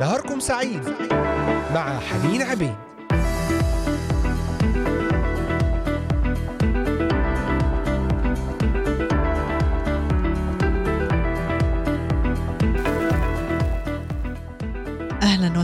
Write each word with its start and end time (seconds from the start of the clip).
نهاركم 0.00 0.40
سعيد 0.40 0.82
مع 1.74 1.98
حنين 1.98 2.42
عبيد. 2.42 2.93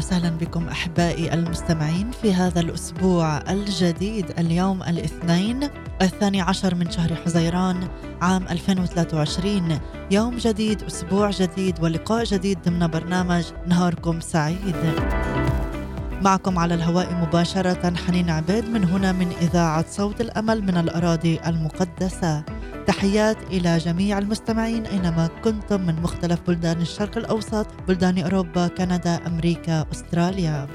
وسهلا 0.01 0.31
بكم 0.31 0.69
أحبائي 0.69 1.35
المستمعين 1.35 2.11
في 2.11 2.35
هذا 2.35 2.61
الأسبوع 2.61 3.39
الجديد 3.39 4.31
اليوم 4.39 4.83
الاثنين 4.83 5.69
الثاني 6.03 6.41
عشر 6.41 6.75
من 6.75 6.91
شهر 6.91 7.15
حزيران 7.15 7.89
عام 8.23 8.49
2023 8.51 9.79
يوم 10.11 10.37
جديد 10.37 10.83
أسبوع 10.83 11.31
جديد 11.31 11.83
ولقاء 11.83 12.25
جديد 12.25 12.59
ضمن 12.63 12.87
برنامج 12.87 13.45
نهاركم 13.67 14.21
سعيد. 14.21 14.77
معكم 16.23 16.59
على 16.59 16.75
الهواء 16.75 17.15
مباشرة 17.15 17.97
حنين 17.97 18.31
عبيد 18.31 18.65
من 18.65 18.85
هنا 18.85 19.13
من 19.13 19.33
إذاعة 19.43 19.85
صوت 19.91 20.21
الأمل 20.21 20.63
من 20.63 20.77
الأراضي 20.77 21.41
المقدسة. 21.47 22.45
تحيات 22.87 23.37
إلى 23.43 23.79
جميع 23.79 24.19
المستمعين 24.19 24.87
أينما 24.87 25.29
كنتم 25.45 25.81
من 25.81 26.03
مختلف 26.03 26.41
بلدان 26.47 26.81
الشرق 26.81 27.19
الأوسط 27.19 27.67
بلدان 27.89 28.19
أوروبا 28.19 28.69
كندا 28.69 29.27
أمريكا 29.27 29.87
أستراليا. 29.93 30.67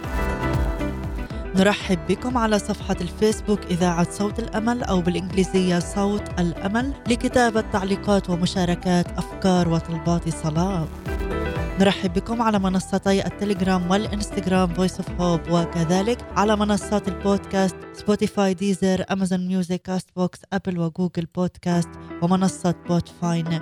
نرحب 1.55 1.99
بكم 2.09 2.37
على 2.37 2.59
صفحة 2.59 2.95
الفيسبوك 3.01 3.59
إذاعة 3.71 4.07
صوت 4.11 4.39
الأمل 4.39 4.83
أو 4.83 5.01
بالإنجليزية 5.01 5.79
صوت 5.79 6.39
الأمل 6.39 6.93
لكتابة 7.09 7.61
تعليقات 7.61 8.29
ومشاركات 8.29 9.07
أفكار 9.17 9.69
وطلبات 9.69 10.29
صلاة. 10.29 10.87
نرحب 11.79 12.13
بكم 12.13 12.41
على 12.41 12.59
منصتي 12.59 13.27
التليجرام 13.27 13.91
والإنستغرام 13.91 14.73
Voice 14.73 14.97
of 14.97 15.21
Hope 15.21 15.41
وكذلك 15.51 16.17
على 16.35 16.55
منصات 16.55 17.07
البودكاست 17.07 17.75
Spotify 17.93 18.53
Deezer 18.53 19.05
Amazon 19.11 19.47
Music 19.47 19.81
Castbox 19.81 20.09
Apple 20.15 20.39
و 20.53 20.79
Google 20.79 21.27
Podcast 21.35 21.89
ومنصة 22.21 22.75
Podbean 22.89 23.59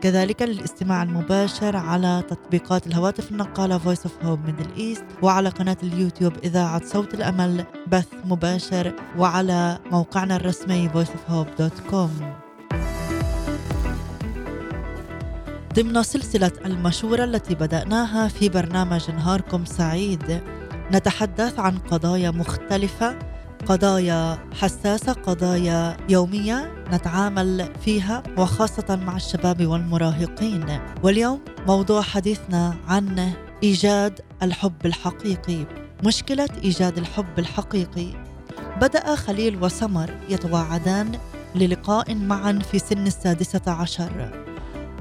كذلك 0.00 0.42
للاستماع 0.42 1.02
المباشر 1.02 1.76
على 1.76 2.22
تطبيقات 2.28 2.86
الهواتف 2.86 3.30
النقالة 3.30 3.78
Voice 3.78 4.02
of 4.04 4.24
Hope 4.24 4.48
Middle 4.48 4.78
East 4.78 5.02
وعلى 5.22 5.48
قناة 5.48 5.76
اليوتيوب 5.82 6.32
إذاعة 6.44 6.84
صوت 6.84 7.14
الأمل 7.14 7.64
بث 7.86 8.08
مباشر 8.24 8.92
وعلى 9.18 9.78
موقعنا 9.90 10.36
الرسمي 10.36 10.90
voiceofhope.com 10.90 12.08
ضمن 15.74 16.02
سلسلة 16.02 16.52
المشورة 16.64 17.24
التي 17.24 17.54
بدأناها 17.54 18.28
في 18.28 18.48
برنامج 18.48 19.10
نهاركم 19.10 19.64
سعيد. 19.64 20.40
نتحدث 20.92 21.58
عن 21.58 21.78
قضايا 21.78 22.30
مختلفة 22.30 23.18
قضايا 23.66 24.38
حساسة 24.60 25.12
قضايا 25.12 25.96
يومية 26.08 26.84
نتعامل 26.92 27.68
فيها 27.84 28.22
وخاصة 28.38 28.96
مع 28.96 29.16
الشباب 29.16 29.66
والمراهقين. 29.66 30.80
واليوم 31.02 31.40
موضوع 31.66 32.02
حديثنا 32.02 32.74
عن 32.88 33.32
إيجاد 33.62 34.20
الحب 34.42 34.86
الحقيقي. 34.86 35.66
مشكلة 36.04 36.48
إيجاد 36.64 36.98
الحب 36.98 37.38
الحقيقي. 37.38 38.08
بدأ 38.80 39.14
خليل 39.14 39.64
وسمر 39.64 40.10
يتواعدان 40.28 41.18
للقاء 41.54 42.14
معا 42.14 42.58
في 42.72 42.78
سن 42.78 43.06
السادسة 43.06 43.62
عشر. 43.66 44.51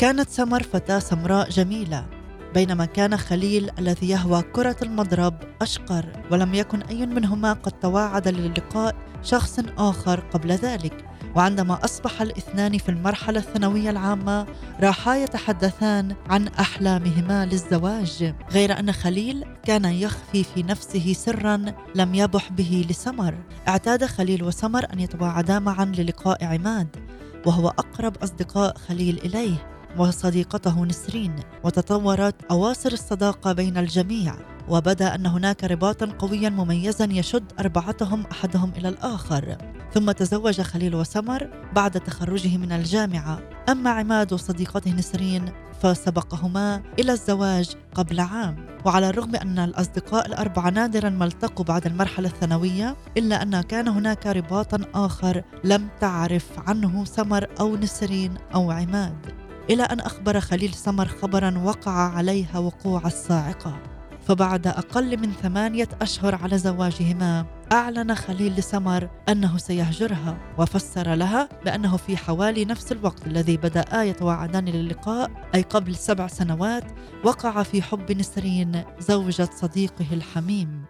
كانت 0.02 0.30
سمر 0.30 0.64
فتاة 0.64 1.00
سمراء 1.00 1.50
جميلة 1.50 2.06
بينما 2.54 2.86
كان 2.86 3.18
خليل 3.18 3.72
الذي 3.80 4.10
يهوى 4.10 4.42
كرة 4.42 4.76
المضرب 4.82 5.34
أشقر 5.62 6.06
ولم 6.32 6.54
يكن 6.54 6.82
أي 6.82 7.06
منهما 7.06 7.54
قد 7.54 7.72
تواعد 7.72 8.28
للقاء 8.28 8.96
شخص 9.24 9.60
آخر 9.78 10.20
قبل 10.20 10.52
ذلك. 10.52 11.06
وعندما 11.36 11.86
أصبح 11.86 12.22
الاثنان 12.22 12.78
في 12.78 12.90
المرحلة 12.90 13.40
الثانوية 13.40 13.90
العامة 13.90 14.48
راحا 14.80 15.16
يتحدثان 15.16 16.16
عن 16.30 16.48
أحلامهما 16.48 17.46
للزواج 17.46 18.34
غير 18.52 18.80
أن 18.80 18.92
خليل 18.92 19.46
كان 19.64 19.86
يخفي 19.86 20.44
في 20.44 20.64
نفسه 20.64 21.14
سرا 21.14 21.66
لم 21.96 22.16
يبح 22.16 22.52
به 22.52 22.86
لسمر. 22.90 23.36
اعتاد 23.68 24.06
خليل 24.06 24.44
وسمر 24.44 24.86
أن 24.94 25.00
يتواعدا 25.00 25.60
معا 25.60 25.86
للقاء 25.86 26.46
عماد 26.46 26.88
وهو 27.46 27.68
أقرب 27.68 28.18
أصدقاء 28.18 28.78
خليل 28.78 29.20
إليه. 29.26 29.72
وصديقته 29.98 30.86
نسرين 30.86 31.36
وتطورت 31.64 32.36
أواصر 32.52 32.92
الصداقة 32.92 33.54
بين 33.54 33.78
الجميع 33.78 34.36
وبدأ 34.70 35.16
أن 35.16 35.26
هناك 35.26 35.64
رباطا 35.64 36.06
قويا 36.06 36.50
مميزا 36.50 37.08
يشد 37.12 37.52
أربعتهم 37.60 38.26
أحدهم 38.32 38.72
إلى 38.78 38.90
الآخر. 38.90 39.58
ثم 39.94 40.12
تزوج 40.12 40.62
خليل 40.62 40.96
وسمر 40.96 41.50
بعد 41.76 41.92
تخرجه 41.92 42.58
من 42.58 42.72
الجامعة. 42.72 43.40
أما 43.70 43.90
عماد 43.90 44.34
وصديقته 44.34 44.92
نسرين 44.92 45.46
فسبقهما 45.82 46.82
إلى 47.00 47.12
الزواج 47.12 47.70
قبل 47.96 48.20
عام. 48.20 48.68
وعلى 48.86 49.10
الرغم 49.10 49.36
أن 49.36 49.60
الأصدقاء 49.60 50.28
الأربعة 50.28 50.70
نادرا 50.70 51.10
ما 51.10 51.26
التقوا 51.26 51.66
بعد 51.66 51.86
المرحلة 51.86 52.28
الثانوية 52.28 52.98
إلا 53.18 53.42
أن 53.42 53.62
كان 53.62 53.88
هناك 53.88 54.28
رباطا 54.28 54.80
آخر 54.96 55.44
لم 55.64 55.90
تعرف 56.00 56.48
عنه 56.58 57.06
سمر 57.06 57.48
أو 57.60 57.76
نسرين 57.76 58.34
أو 58.56 58.72
عماد. 58.72 59.41
إلى 59.72 59.84
أن 59.84 60.00
أخبر 60.00 60.40
خليل 60.40 60.74
سمر 60.74 61.08
خبرا 61.08 61.58
وقع 61.58 61.92
عليها 61.92 62.60
وقوع 62.60 63.02
الصاعقة. 63.06 63.80
فبعد 64.28 64.68
أقل 64.68 65.18
من 65.20 65.32
ثمانية 65.32 65.88
أشهر 66.02 66.36
على 66.36 66.58
زواجهما 66.58 67.46
أعلن 67.72 68.16
خليل 68.16 68.56
لسمر 68.56 69.10
أنه 69.30 69.58
سيهجرها 69.58 70.38
وفسر 70.58 71.14
لها 71.14 71.50
بأنه 71.66 71.98
في 71.98 72.18
حوالي 72.18 72.66
نفس 72.66 72.92
الوقت 72.92 73.28
الذي 73.28 73.58
بدأ 73.58 74.04
يتواعدان 74.04 74.66
للقاء 74.66 75.32
أي 75.56 75.62
قبل 75.62 75.96
سبع 75.96 76.28
سنوات 76.28 76.84
وقع 77.24 77.64
في 77.64 77.82
حب 77.82 78.12
نسرين 78.12 78.84
زوجة 79.00 79.50
صديقه 79.56 80.06
الحميم. 80.12 80.86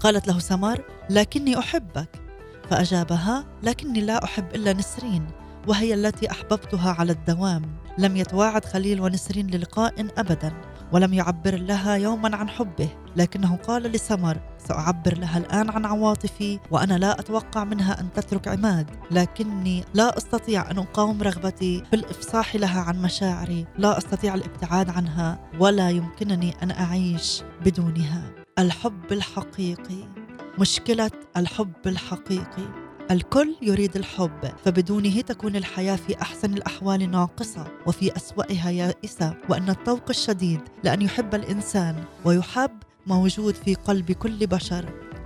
قالت 0.00 0.28
له 0.28 0.38
سمر 0.38 0.82
لكني 1.10 1.58
أحبك. 1.58 2.08
فأجابها 2.70 3.44
لكني 3.62 4.00
لا 4.00 4.24
أحب 4.24 4.54
إلا 4.54 4.72
نسرين. 4.72 5.26
وهي 5.66 5.94
التي 5.94 6.30
أحببتها 6.30 6.92
على 6.92 7.12
الدوام. 7.12 7.62
لم 7.98 8.16
يتواعد 8.16 8.64
خليل 8.64 9.00
ونسرين 9.00 9.46
للقاء 9.46 10.06
ابدا 10.18 10.52
ولم 10.92 11.14
يعبر 11.14 11.56
لها 11.56 11.94
يوما 11.94 12.36
عن 12.36 12.48
حبه. 12.48 12.88
لكنه 13.16 13.56
قال 13.56 13.82
لسمر 13.82 14.40
سأعبر 14.68 15.18
لها 15.18 15.38
الآن 15.38 15.70
عن 15.70 15.84
عواطفي 15.84 16.58
وأنا 16.70 16.98
لا 16.98 17.20
أتوقع 17.20 17.64
منها 17.64 18.00
أن 18.00 18.12
تترك 18.12 18.48
عماد. 18.48 18.90
لكني 19.10 19.84
لا 19.94 20.18
أستطيع 20.18 20.70
أن 20.70 20.78
أقاوم 20.78 21.22
رغبتي 21.22 21.82
في 21.90 21.96
الإفصاح 21.96 22.56
لها 22.56 22.80
عن 22.80 23.02
مشاعري. 23.02 23.66
لا 23.78 23.98
أستطيع 23.98 24.34
الابتعاد 24.34 24.90
عنها 24.90 25.50
ولا 25.60 25.90
يمكنني 25.90 26.54
أن 26.62 26.70
أعيش 26.70 27.42
بدونها. 27.64 28.22
الحب 28.58 29.12
الحقيقي. 29.12 30.08
مشكلة 30.58 31.10
الحب 31.36 31.86
الحقيقي. 31.86 32.85
الكل 33.10 33.56
يريد 33.62 33.96
الحب 33.96 34.52
فبدونه 34.64 35.20
تكون 35.20 35.56
الحياة 35.56 35.96
في 35.96 36.22
أحسن 36.22 36.54
الأحوال 36.54 37.10
ناقصة 37.10 37.66
وفي 37.86 38.16
أسوأها 38.16 38.70
يائسة 38.70 39.34
وأن 39.48 39.70
الطوق 39.70 40.02
الشديد 40.10 40.60
لأن 40.84 41.02
يحب 41.02 41.34
الإنسان 41.34 42.04
ويحب 42.24 42.70
موجود 43.06 43.54
في 43.54 43.74
قلب 43.74 44.12
كل 44.12 44.46
بشر 44.46 44.84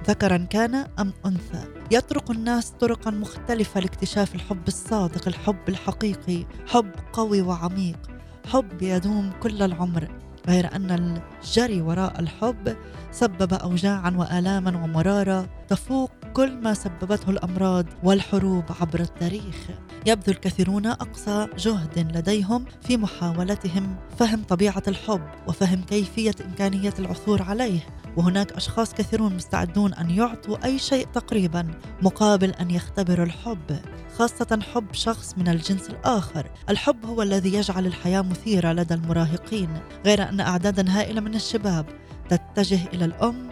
ذكرا 0.09 0.37
كان 0.37 0.75
أم 0.75 1.13
أنثى. 1.27 1.65
يطرق 1.91 2.31
الناس 2.31 2.71
طرقا 2.71 3.11
مختلفة 3.11 3.81
لاكتشاف 3.81 4.35
الحب 4.35 4.69
الصادق 4.69 5.29
الحب 5.29 5.69
الحقيقي 5.69 6.47
حب 6.67 6.91
قوي 7.13 7.43
وعميق. 7.43 7.99
حب 8.47 8.83
يدوم 8.83 9.33
كل 9.43 9.63
العمر 9.63 10.09
غير 10.49 10.77
أن 10.77 10.91
الجري 10.91 11.81
وراء 11.81 12.21
الحب 12.21 12.77
سبب 13.11 13.55
أوجاعا 13.55 14.11
وآلاما 14.11 14.85
ومرارة 14.85 15.49
تفوق 15.69 16.11
كل 16.35 16.57
ما 16.57 16.75
سببته 16.75 17.31
الأمراض 17.31 17.87
والحروب 18.03 18.65
عبر 18.81 19.01
التاريخ. 19.01 19.57
يبذل 20.07 20.33
الكثيرون 20.35 20.87
أقصى 20.87 21.47
جهد 21.59 22.17
لديهم 22.17 22.65
في 22.83 22.97
محاولتهم 22.97 23.97
فهم 24.19 24.43
طبيعة 24.43 24.83
الحب 24.89 25.21
وفهم 25.49 25.83
كيفية 25.83 26.35
إمكانية 26.47 26.95
العثور 26.99 27.43
عليه. 27.43 27.81
وهناك 28.17 28.53
أشخاص 28.53 28.95
كثيرون 28.95 29.37
مستعدون 29.37 29.95
أن 29.95 30.11
يعطوا 30.11 30.65
أي 30.65 30.79
شيء 30.79 31.07
تقريبا 31.07 31.67
مقابل 32.03 32.51
أن 32.51 32.71
يختبروا 32.71 33.27
الحب 33.27 33.81
خاصة 34.19 34.59
حب 34.75 34.87
شخص 34.93 35.35
من 35.39 35.49
الجنس 35.49 35.91
الآخر. 35.91 36.51
الحب 36.69 37.07
هو 37.07 37.23
الذي 37.23 37.55
يجعل 37.55 37.87
الحياة 37.87 38.23
مثيرة 38.23 38.73
لدى 38.73 38.95
المراهقين 38.95 39.69
غير 40.07 40.29
أن 40.29 40.41
اعدادا 40.41 40.91
هائلة 40.91 41.21
من 41.21 41.35
الشباب 41.35 41.87
تتجه 42.29 42.81
إلى 42.93 43.05
الأم 43.05 43.51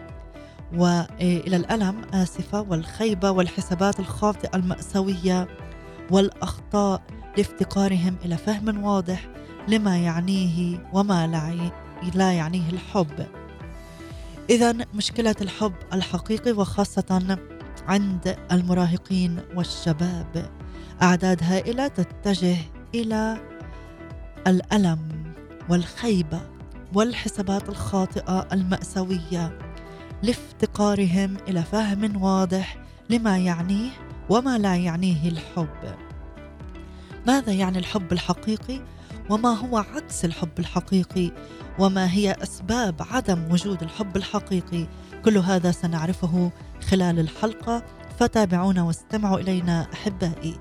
وإلى 0.76 1.56
الألم 1.56 2.00
آسفة 2.14 2.60
والخيبة 2.60 3.30
والحسابات 3.30 4.00
الخاطئة 4.00 4.56
المأساوية 4.56 5.48
والأخطاء 6.10 7.02
لافتقارهم 7.36 8.16
إلى 8.24 8.36
فهم 8.36 8.84
واضح 8.84 9.28
لما 9.68 9.98
يعنيه 9.98 10.88
وما 10.92 11.26
لا 12.14 12.32
يعنيه 12.32 12.70
الحب. 12.70 13.26
إذا 14.50 14.74
مشكلة 14.94 15.34
الحب 15.40 15.72
الحقيقي 15.92 16.52
وخاصة 16.52 17.38
عند 17.88 18.36
المراهقين 18.52 19.40
والشباب. 19.56 20.50
أعداد 21.02 21.42
هائلة 21.42 21.88
تتجه 21.88 22.56
إلى 22.94 23.38
الألم 24.46 24.98
والخيبة 25.68 26.40
والحسابات 26.94 27.68
الخاطئة 27.68 28.48
المأساوية. 28.52 29.58
لافتقارهم 30.22 31.36
إلى 31.48 31.62
فهم 31.62 32.22
واضح 32.22 32.76
لما 33.10 33.38
يعنيه 33.38 33.90
وما 34.28 34.58
لا 34.58 34.76
يعنيه 34.76 35.28
الحب. 35.28 35.94
ماذا 37.26 37.52
يعني 37.52 37.78
الحب 37.78 38.12
الحقيقي؟ 38.12 38.80
وما 39.30 39.48
هو 39.48 39.78
عكس 39.78 40.24
الحب 40.24 40.58
الحقيقي؟ 40.58 41.30
وما 41.78 42.12
هي 42.12 42.36
أسباب 42.42 42.94
عدم 43.10 43.52
وجود 43.52 43.82
الحب 43.82 44.16
الحقيقي؟ 44.16 44.86
كل 45.24 45.38
هذا 45.38 45.70
سنعرفه 45.70 46.50
خلال 46.88 47.18
الحلقة 47.18 47.82
فتابعونا 48.18 48.82
واستمعوا 48.82 49.38
إلينا 49.38 49.86
أحبائي. 49.92 50.58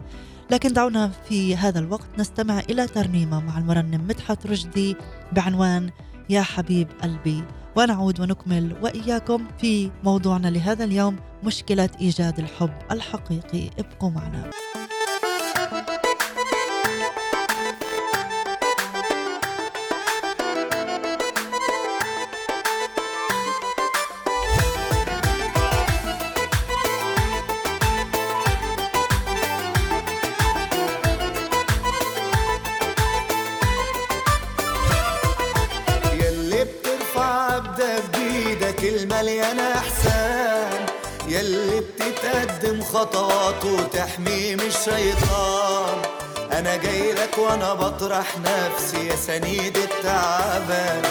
لكن 0.51 0.73
دعونا 0.73 1.11
في 1.29 1.55
هذا 1.55 1.79
الوقت 1.79 2.07
نستمع 2.19 2.59
إلى 2.59 2.87
ترنيمة 2.87 3.39
مع 3.39 3.57
المرنم 3.57 4.07
مدحت 4.07 4.47
رشدي 4.47 4.95
بعنوان 5.31 5.89
يا 6.29 6.41
حبيب 6.41 6.87
قلبي. 7.03 7.43
ونعود 7.75 8.19
ونكمل 8.19 8.75
وإياكم 8.81 9.47
في 9.57 9.91
موضوعنا 10.03 10.47
لهذا 10.47 10.83
اليوم 10.83 11.15
مشكلة 11.43 11.89
إيجاد 12.01 12.39
الحب 12.39 12.73
الحقيقي. 12.91 13.69
ابقوا 13.79 14.09
معنا. 14.09 14.49
خطوات 42.97 43.65
وتحميه 43.65 44.55
من 44.55 44.61
الشيطان. 44.61 46.01
أنا 46.51 46.75
جاي 46.75 47.13
لك 47.13 47.37
وأنا 47.37 47.73
بطرح 47.73 48.37
نفسي 48.37 49.07
يا 49.07 49.15
سنيد 49.15 49.77
التعبان. 49.77 51.01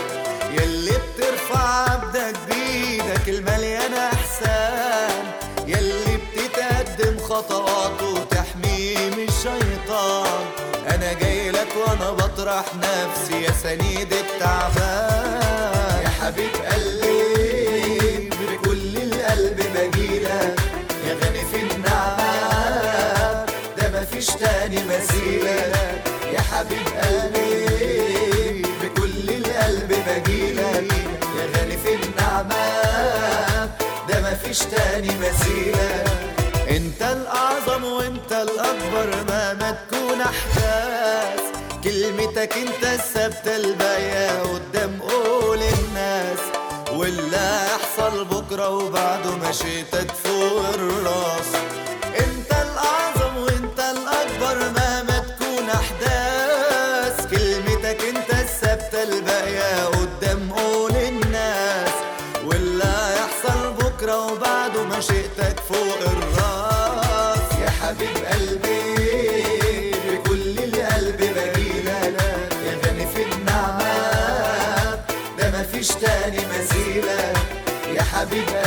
يلي 0.53 0.93
بترفع 0.93 1.91
عبدك 1.91 2.35
بيدك 2.49 3.29
المليانة 3.29 4.11
أحسان. 4.13 5.25
يلي 5.67 6.17
بتتقدم 6.17 7.19
خطوات 7.19 8.03
من 9.15 9.27
الشيطان. 9.29 10.45
أنا 10.89 11.13
جاي 11.13 11.51
لك 11.51 11.69
وأنا 11.77 12.11
بطرح 12.11 12.65
نفسي 12.75 13.43
يا 13.43 13.53
سنيد 13.63 14.13
التعبان. 14.13 16.03
يا 16.05 16.09
حبيب 16.09 16.51
قلبي. 16.73 18.26
بجيلك 19.89 20.57
يا 21.07 21.15
غني 21.15 21.45
في 21.53 21.63
النعمة 21.63 23.45
ده 23.79 24.01
مفيش 24.01 24.27
تاني 24.27 24.79
مثيلك 24.85 26.03
يا 26.33 26.41
حبيب 26.41 26.87
قلبي 27.03 28.63
بكل 28.83 29.31
القلب 29.31 29.89
بجيلك. 30.09 30.93
يا 31.39 31.47
غني 31.61 31.77
في 31.77 31.95
النعمة 31.95 32.67
ده 34.09 34.21
مفيش 34.31 34.59
تاني 34.59 35.09
مثيلك 35.21 36.07
انت 36.71 37.03
الأعظم 37.03 37.85
وانت 37.85 38.33
الأكبر 38.33 39.25
مهما 39.29 39.71
تكون 39.91 40.21
أحداث. 40.21 41.41
كلمتك 41.85 42.53
انت 42.57 42.85
بكرة 48.57 48.69
وبعده 48.69 49.37
مشيتك 49.37 50.11
فوق 50.11 50.69
الراس. 50.75 51.66
يا 78.37 78.43
حبيب 78.43 78.66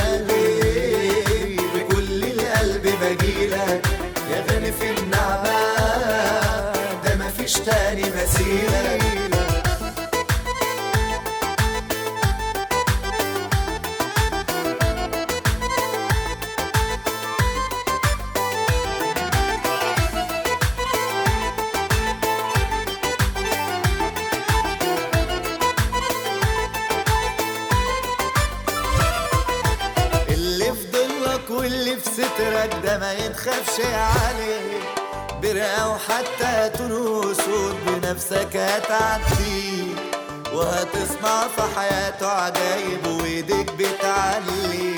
في 41.59 41.79
حياته 41.79 42.27
عجايب 42.27 43.07
وإيديك 43.07 43.71
بتعلي. 43.73 44.95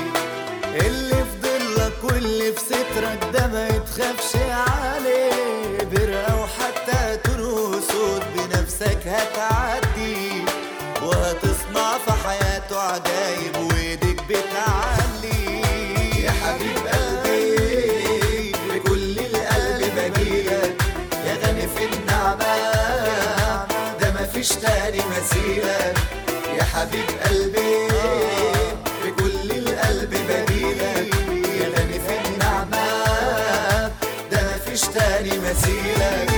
اللي 0.86 1.24
في 1.26 1.38
ضلك 1.42 2.04
واللي 2.04 2.54
في 2.54 2.60
سترك 2.60 3.20
ده 3.34 3.48
ما 3.48 3.68
يتخافش 3.68 4.36
عليه. 4.36 5.78
برقة 5.92 6.42
وحتى 6.44 7.18
تنوسود 7.24 8.24
بنفسك 8.36 8.98
هتعديه 9.08 10.46
وهتصنع 11.04 11.98
في 12.06 12.12
حياته 12.28 12.80
عجايب 12.80 13.58
وإيديك 13.58 14.22
بتعلي. 14.24 15.62
يا 16.24 16.32
حبيب 16.32 16.88
قلبي 16.88 18.52
بكل 18.70 19.20
القلب 19.20 19.94
بجيلك 19.98 20.76
يا 21.26 21.34
غني 21.48 21.68
في 21.68 21.86
النعمة 21.86 22.56
ده 24.00 24.14
مفيش 24.22 24.50
تاني 24.50 24.98
يا 24.98 25.98
حبيب 26.74 27.10
قلبي 27.26 27.88
بكل 29.06 29.52
القلب 29.52 30.10
بجيلك 30.10 31.14
يا 31.62 31.68
غني 31.70 32.00
في 32.00 32.28
النعمة 32.30 32.88
ده 34.32 34.42
مفيش 34.56 34.82
تاني 34.82 35.40
مثيلك 35.40 36.32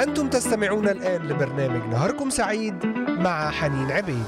أنتم 0.00 0.28
تستمعون 0.30 0.88
الآن 0.88 1.22
لبرنامج 1.28 1.88
نهاركم 1.94 2.30
سعيد 2.30 2.86
مع 3.08 3.50
حنين 3.50 3.90
عبيد. 3.92 4.24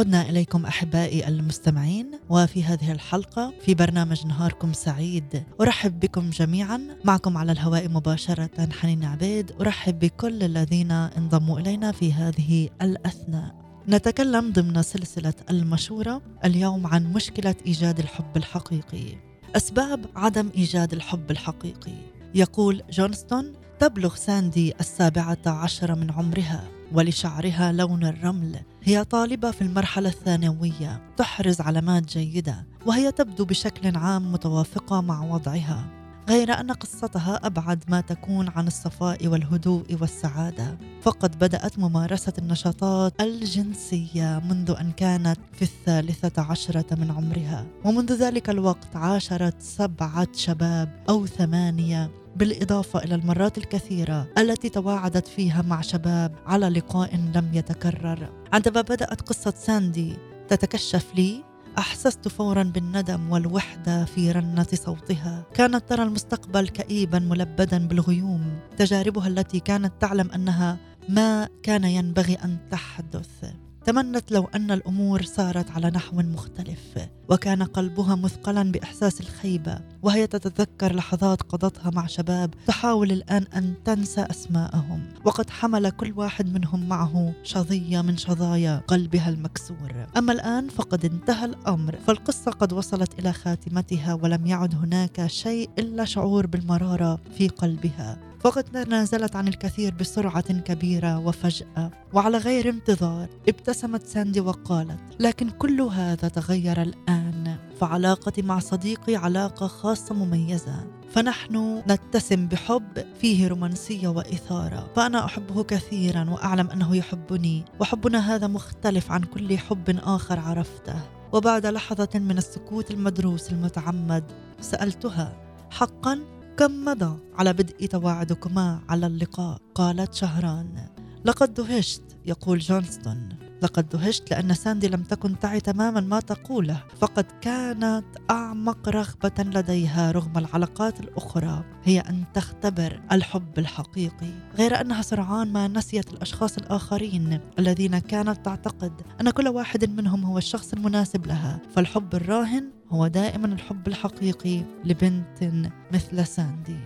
عدنا 0.00 0.28
إليكم 0.30 0.66
أحبائي 0.66 1.28
المستمعين 1.28 2.10
وفي 2.30 2.64
هذه 2.64 2.92
الحلقة 2.92 3.52
في 3.64 3.74
برنامج 3.74 4.26
نهاركم 4.26 4.72
سعيد. 4.72 5.44
أرحب 5.60 6.00
بكم 6.00 6.30
جميعا. 6.30 6.80
معكم 7.04 7.36
على 7.36 7.52
الهواء 7.52 7.88
مباشرة 7.88 8.68
حنين 8.80 9.04
عبيد. 9.04 9.52
أرحب 9.60 9.98
بكل 9.98 10.42
الذين 10.42 10.90
انضموا 10.90 11.60
إلينا 11.60 11.92
في 11.92 12.12
هذه 12.12 12.68
الأثناء. 12.82 13.54
نتكلم 13.88 14.52
ضمن 14.52 14.82
سلسلة 14.82 15.34
المشورة 15.50 16.22
اليوم 16.44 16.86
عن 16.86 17.12
مشكلة 17.12 17.54
إيجاد 17.66 17.98
الحب 17.98 18.36
الحقيقي. 18.36 19.16
أسباب 19.56 20.06
عدم 20.16 20.50
إيجاد 20.56 20.92
الحب 20.92 21.30
الحقيقي. 21.30 21.94
يقول 22.34 22.82
جونستون 22.90 23.52
تبلغ 23.80 24.14
ساندي 24.14 24.74
السابعة 24.80 25.38
عشر 25.46 25.94
من 25.94 26.10
عمرها. 26.10 26.79
ولشعرها 26.92 27.72
لون 27.72 28.04
الرمل. 28.04 28.60
هي 28.82 29.04
طالبة 29.04 29.50
في 29.50 29.62
المرحلة 29.62 30.08
الثانوية 30.08 31.00
تحرز 31.16 31.60
علامات 31.60 32.04
جيدة 32.04 32.66
وهي 32.86 33.12
تبدو 33.12 33.44
بشكل 33.44 33.96
عام 33.96 34.32
متوافقة 34.32 35.00
مع 35.00 35.24
وضعها 35.24 35.84
غير 36.28 36.60
أن 36.60 36.70
قصتها 36.72 37.40
أبعد 37.46 37.84
ما 37.88 38.00
تكون 38.00 38.48
عن 38.48 38.66
الصفاء 38.66 39.26
والهدوء 39.26 39.96
والسعادة. 40.00 40.78
فقد 41.02 41.38
بدأت 41.38 41.78
ممارسة 41.78 42.32
النشاطات 42.38 43.20
الجنسية 43.20 44.42
منذ 44.50 44.74
أن 44.80 44.92
كانت 44.92 45.38
في 45.52 45.62
الثالثة 45.62 46.42
عشرة 46.42 46.94
من 46.94 47.10
عمرها 47.10 47.66
ومنذ 47.84 48.12
ذلك 48.12 48.50
الوقت 48.50 48.96
عاشرت 48.96 49.62
سبعة 49.62 50.28
شباب 50.32 51.04
أو 51.08 51.26
ثمانية 51.26 52.10
بالإضافة 52.36 52.98
إلى 52.98 53.14
المرات 53.14 53.58
الكثيرة 53.58 54.28
التي 54.38 54.68
تواعدت 54.68 55.28
فيها 55.28 55.62
مع 55.62 55.80
شباب 55.80 56.34
على 56.46 56.68
لقاء 56.68 57.16
لم 57.16 57.50
يتكرر. 57.52 58.32
عندما 58.52 58.80
بدأت 58.80 59.20
قصة 59.20 59.54
ساندي 59.56 60.16
تتكشف 60.48 61.14
لي 61.14 61.44
أحسست 61.78 62.28
فورا 62.28 62.62
بالندم 62.62 63.32
والوحدة 63.32 64.04
في 64.04 64.32
رنة 64.32 64.66
صوتها. 64.74 65.46
كانت 65.54 65.88
ترى 65.88 66.02
المستقبل 66.02 66.68
كئيبا 66.68 67.18
ملبدا 67.18 67.86
بالغيوم 67.86 68.58
تجاربها 68.76 69.28
التي 69.28 69.60
كانت 69.60 69.92
تعلم 70.00 70.30
أنها 70.30 70.78
ما 71.08 71.48
كان 71.62 71.84
ينبغي 71.84 72.34
أن 72.34 72.58
تحدث. 72.70 73.44
تمنت 73.84 74.32
لو 74.32 74.48
أن 74.54 74.70
الأمور 74.70 75.22
سارت 75.22 75.70
على 75.70 75.90
نحو 75.90 76.16
مختلف 76.16 77.08
وكان 77.28 77.62
قلبها 77.62 78.14
مثقلا 78.14 78.72
بإحساس 78.72 79.20
الخيبة 79.20 79.78
وهي 80.02 80.26
تتذكر 80.26 80.94
لحظات 80.94 81.42
قضتها 81.42 81.90
مع 81.90 82.06
شباب 82.06 82.54
تحاول 82.66 83.12
الآن 83.12 83.42
أن 83.42 83.74
تنسى 83.84 84.20
أسماءهم 84.20 85.08
وقد 85.24 85.50
حمل 85.50 85.90
كل 85.90 86.12
واحد 86.16 86.54
منهم 86.54 86.88
معه 86.88 87.32
شظية 87.42 88.00
من 88.02 88.16
شظايا 88.16 88.82
قلبها 88.86 89.28
المكسور. 89.28 90.06
أما 90.16 90.32
الآن 90.32 90.68
فقد 90.68 91.04
انتهى 91.04 91.44
الأمر 91.44 91.96
فالقصة 92.06 92.50
قد 92.50 92.72
وصلت 92.72 93.18
إلى 93.18 93.32
خاتمتها 93.32 94.14
ولم 94.14 94.46
يعد 94.46 94.74
هناك 94.74 95.26
شيء 95.26 95.70
إلا 95.78 96.04
شعور 96.04 96.46
بالمرارة 96.46 97.18
في 97.38 97.48
قلبها. 97.48 98.29
فقد 98.40 98.64
تنازلت 98.64 99.36
عن 99.36 99.48
الكثير 99.48 99.94
بسرعة 99.94 100.60
كبيرة 100.60 101.18
وفجأة 101.18 101.90
وعلى 102.12 102.38
غير 102.38 102.68
انتظار 102.68 103.28
ابتسمت 103.48 104.06
ساندي 104.06 104.40
وقالت 104.40 105.00
لكن 105.20 105.50
كل 105.50 105.80
هذا 105.80 106.28
تغير 106.28 106.82
الآن. 106.82 107.56
فعلاقتي 107.80 108.42
مع 108.42 108.58
صديقي 108.58 109.16
علاقة 109.16 109.66
خاصة 109.66 110.14
مميزة. 110.14 110.86
فنحن 111.10 111.82
نتسم 111.88 112.46
بحب 112.46 113.04
فيه 113.20 113.48
رومانسية 113.48 114.08
وإثارة. 114.08 114.90
فأنا 114.96 115.24
أحبه 115.24 115.62
كثيرا 115.62 116.30
وأعلم 116.30 116.70
أنه 116.70 116.96
يحبني. 116.96 117.64
وحبنا 117.80 118.34
هذا 118.34 118.46
مختلف 118.46 119.12
عن 119.12 119.22
كل 119.22 119.58
حب 119.58 119.98
آخر 120.04 120.38
عرفته. 120.38 121.00
وبعد 121.32 121.66
لحظة 121.66 122.08
من 122.14 122.38
السكوت 122.38 122.90
المدروس 122.90 123.52
المتعمد 123.52 124.24
سألتها 124.60 125.36
حقا؟ 125.70 126.39
كم 126.56 126.84
مضى 126.84 127.18
على 127.34 127.52
بدء 127.52 127.86
تواعدكما 127.86 128.80
على 128.88 129.06
اللقاء؟ 129.06 129.58
قالت 129.74 130.14
شهران. 130.14 130.88
لقد 131.24 131.54
دهشت 131.54 132.02
يقول 132.26 132.58
جونستون. 132.58 133.28
لقد 133.62 133.88
دهشت 133.88 134.30
لأن 134.30 134.54
ساندي 134.54 134.88
لم 134.88 135.02
تكن 135.02 135.38
تعي 135.38 135.60
تماما 135.60 136.00
ما 136.00 136.20
تقوله 136.20 136.82
فقد 137.00 137.26
كانت 137.40 138.04
أعمق 138.30 138.88
رغبة 138.88 139.32
لديها 139.38 140.10
رغم 140.10 140.38
العلاقات 140.38 141.00
الأخرى. 141.00 141.64
هي 141.84 142.00
أن 142.00 142.24
تختبر 142.34 143.02
الحب 143.12 143.58
الحقيقي 143.58 144.30
غير 144.58 144.80
أنها 144.80 145.02
سرعان 145.02 145.52
ما 145.52 145.68
نسيت 145.68 146.12
الأشخاص 146.12 146.58
الآخرين 146.58 147.40
الذين 147.58 147.98
كانت 147.98 148.44
تعتقد 148.44 148.92
أن 149.20 149.30
كل 149.30 149.48
واحد 149.48 149.90
منهم 149.90 150.24
هو 150.24 150.38
الشخص 150.38 150.72
المناسب 150.72 151.26
لها. 151.26 151.60
فالحب 151.74 152.14
الراهن 152.14 152.70
هو 152.90 153.06
دائما 153.06 153.46
الحب 153.46 153.88
الحقيقي 153.88 154.62
لبنت 154.84 155.68
مثل 155.92 156.26
ساندي. 156.26 156.76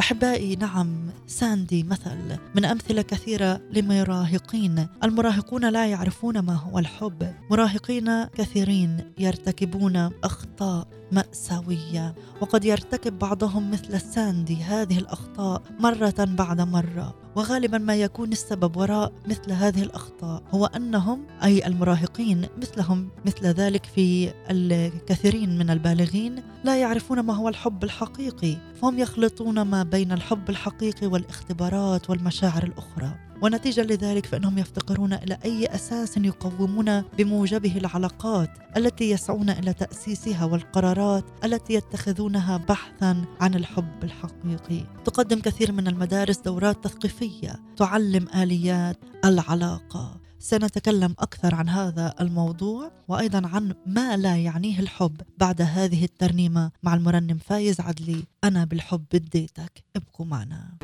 أحبائي 0.00 0.56
نعم 0.56 1.10
ساندي 1.26 1.82
مثل 1.82 2.38
من 2.54 2.64
أمثلة 2.64 3.02
كثيرة 3.02 3.60
لمراهقين. 3.70 4.86
المراهقون 5.04 5.68
لا 5.68 5.86
يعرفون 5.86 6.38
ما 6.38 6.54
هو 6.54 6.78
الحب. 6.78 7.34
مراهقين 7.50 8.24
كثيرين 8.24 9.12
يرتكبون 9.18 10.10
أخطاء. 10.24 10.99
مأساوية. 11.12 12.14
وقد 12.40 12.64
يرتكب 12.64 13.18
بعضهم 13.18 13.70
مثل 13.70 14.00
ساندي 14.00 14.56
هذه 14.56 14.98
الأخطاء 14.98 15.62
مرة 15.80 16.14
بعد 16.18 16.60
مرة. 16.60 17.14
وغالبا 17.36 17.78
ما 17.78 17.94
يكون 17.94 18.32
السبب 18.32 18.76
وراء 18.76 19.12
مثل 19.26 19.52
هذه 19.52 19.82
الأخطاء 19.82 20.42
هو 20.50 20.66
أنهم 20.66 21.26
أي 21.44 21.66
المراهقين 21.66 22.46
مثلهم 22.58 23.08
مثل 23.26 23.46
ذلك 23.46 23.86
في 23.86 24.32
الكثيرين 24.50 25.58
من 25.58 25.70
البالغين 25.70 26.42
لا 26.64 26.76
يعرفون 26.76 27.20
ما 27.20 27.34
هو 27.34 27.48
الحب 27.48 27.84
الحقيقي. 27.84 28.56
فهم 28.82 28.98
يخلطون 28.98 29.62
ما 29.62 29.82
بين 29.82 30.12
الحب 30.12 30.50
الحقيقي 30.50 31.06
والاختبارات 31.06 32.10
والمشاعر 32.10 32.62
الأخرى. 32.62 33.29
ونتيجة 33.42 33.82
لذلك 33.82 34.26
فإنهم 34.26 34.58
يفتقرون 34.58 35.12
إلى 35.12 35.38
أي 35.44 35.66
أساس 35.66 36.16
يقومون 36.16 37.00
بموجبه 37.00 37.76
العلاقات 37.76 38.50
التي 38.76 39.10
يسعون 39.10 39.50
إلى 39.50 39.72
تأسيسها 39.72 40.44
والقرارات 40.44 41.24
التي 41.44 41.74
يتخذونها 41.74 42.56
بحثا 42.56 43.24
عن 43.40 43.54
الحب 43.54 44.04
الحقيقي. 44.04 44.84
تقدم 45.04 45.40
كثير 45.40 45.72
من 45.72 45.88
المدارس 45.88 46.38
دورات 46.38 46.84
تثقيفية 46.84 47.60
تعلم 47.76 48.28
آليات 48.34 48.98
العلاقة. 49.24 50.20
سنتكلم 50.38 51.14
أكثر 51.18 51.54
عن 51.54 51.68
هذا 51.68 52.14
الموضوع 52.20 52.92
وأيضا 53.08 53.48
عن 53.48 53.74
ما 53.86 54.16
لا 54.16 54.36
يعنيه 54.36 54.80
الحب 54.80 55.20
بعد 55.38 55.62
هذه 55.62 56.04
الترنيمة 56.04 56.70
مع 56.82 56.94
المرنم 56.94 57.38
فايز 57.38 57.80
عدلي. 57.80 58.24
أنا 58.44 58.64
بالحب 58.64 59.04
اديتك. 59.14 59.84
ابقوا 59.96 60.26
معنا. 60.26 60.78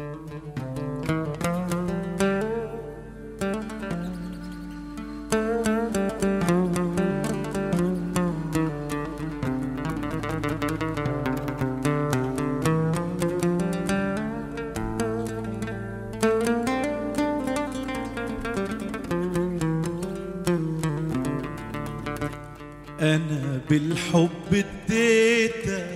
أنا 23.15 23.61
بالحب 23.71 24.31
اديتك 24.53 25.87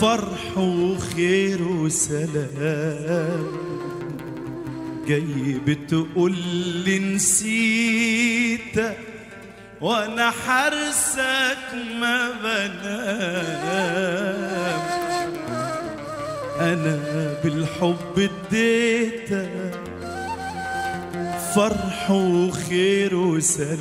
فرح 0.00 0.58
وخير 0.58 1.62
وسلام. 1.62 3.46
جاي 5.08 5.60
بتقول 5.66 6.34
لي 6.84 6.98
نسيتك 6.98 8.96
وأنا 9.80 10.30
حرسك 10.30 11.74
ما 12.00 12.30
بنام. 12.42 13.66
أنا 16.60 17.34
بالحب 17.44 18.14
اديتك 18.18 19.70
فرح 21.56 22.10
وخير 22.10 23.14
وسلام. 23.14 23.76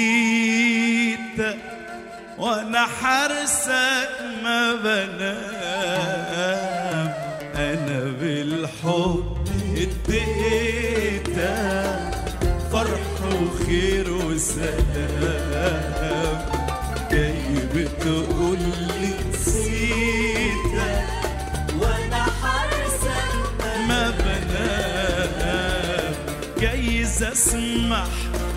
وأنا 2.38 2.86
حرسك 2.86 4.10
ما 4.44 4.76
بنام. 4.76 5.42
أنا 7.56 8.04
بالحب 8.22 9.38
اديتك 9.78 11.38
فرح 12.72 13.22
وخير 13.42 14.08
وسلام. 14.12 15.62
جاي 17.12 17.44
بتقول 17.76 18.60
لي 19.02 19.14
اسمح 27.92 28.08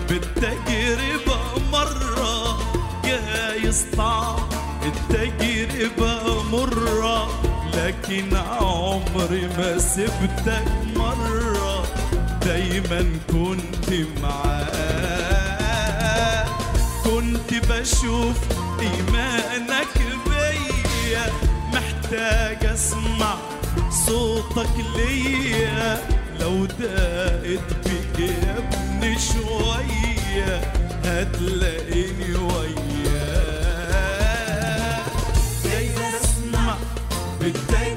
بالتجربة 0.09 1.39
مرة 1.71 2.57
جايز 3.05 3.85
طعم. 3.97 4.35
التجربة 4.85 6.43
مرة 6.43 7.27
لكن 7.73 8.35
عمري 8.37 9.47
ما 9.57 9.77
سبتك 9.79 10.65
مرة. 10.95 11.83
دايما 12.45 13.19
كنت 13.31 13.93
معاك 14.21 14.85
كنت 17.03 17.53
بشوف 17.69 18.37
إيمانك 18.79 19.95
بيا. 20.29 21.25
محتاج 21.73 22.65
أسمع 22.65 23.35
صوتك 24.05 24.75
ليا. 24.95 25.99
لو 26.39 26.65
دقت 26.65 27.73
بك 27.85 28.84
جاي 35.63 35.89
أسمع 36.17 36.77
بالتجربة 37.39 37.94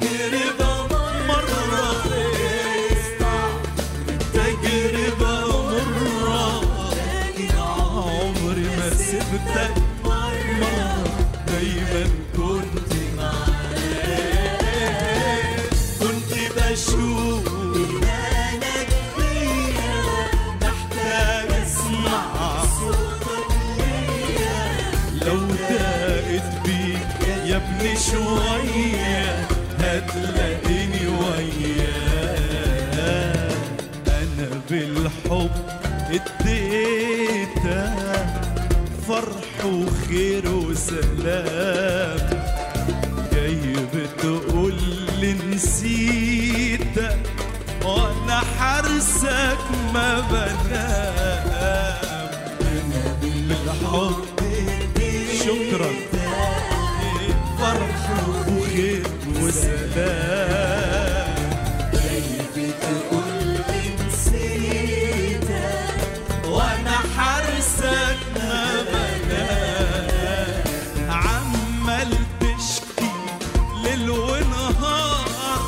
ونهار 74.18 75.60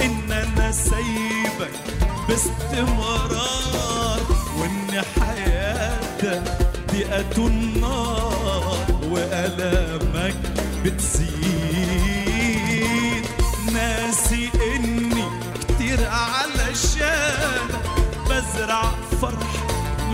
إن 0.00 0.32
أنا 0.32 0.72
سايبك 0.72 1.74
باستمرار 2.28 4.20
وإن 4.58 5.02
حياتك 5.20 6.42
ضيقة 6.92 7.36
النار 7.46 8.76
وألامك 9.10 10.34
بتزيد. 10.84 11.36
ناسي 13.72 14.50
إني 14.74 15.24
كتير 15.68 15.98
علشان 16.08 17.68
بزرع 18.30 18.90
فرح 19.22 19.52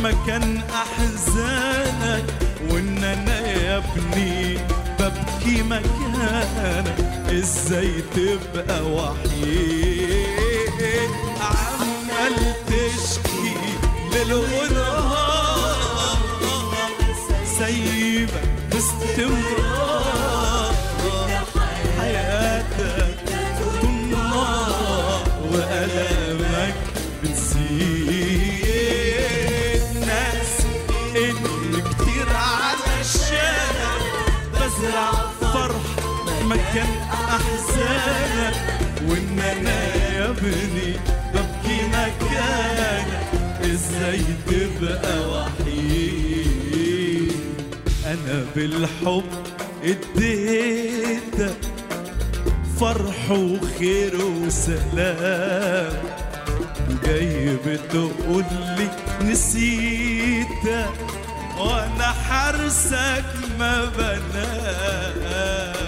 مكان 0.02 0.62
أحزانك 0.74 2.24
وإن 2.70 3.04
أنا 3.04 3.40
يا 3.46 3.76
ابني 3.76 4.58
ببكي 4.98 5.62
مكانك. 5.62 7.11
إزاي 7.38 7.92
تبقى 8.14 8.82
وحيد؟ 8.82 10.30
عمال 11.40 12.36
تشكي 12.66 13.54
ليل 14.12 14.32
ونهار 14.34 16.18
سايبك 17.58 18.48
باستمرار. 18.72 19.71
أحزانك 38.32 38.54
وإن 39.08 39.40
أنا 39.40 39.94
يا 39.94 40.30
ابني 40.30 40.92
ببكي 41.34 41.78
مكانك. 41.88 43.06
إزاي 43.64 44.20
تبقى 44.46 45.18
وحيد؟ 45.28 47.32
أنا 48.06 48.44
بالحب 48.56 49.24
اديتك 49.84 51.56
فرح 52.80 53.30
وخير 53.30 54.16
وسلام. 54.24 55.92
جاي 57.04 57.56
بتقول 57.66 58.44
لي 58.78 58.88
نسيتك 59.30 60.90
وأنا 61.58 62.12
حارسك 62.28 63.24
ما 63.58 63.84
بنام. 63.84 65.81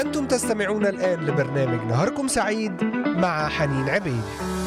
أنتم 0.00 0.26
تستمعون 0.26 0.86
الآن 0.86 1.20
لبرنامج 1.20 1.86
نهاركم 1.86 2.28
سعيد 2.28 2.84
مع 3.06 3.48
حنين 3.48 3.88
عبيد. 3.88 4.59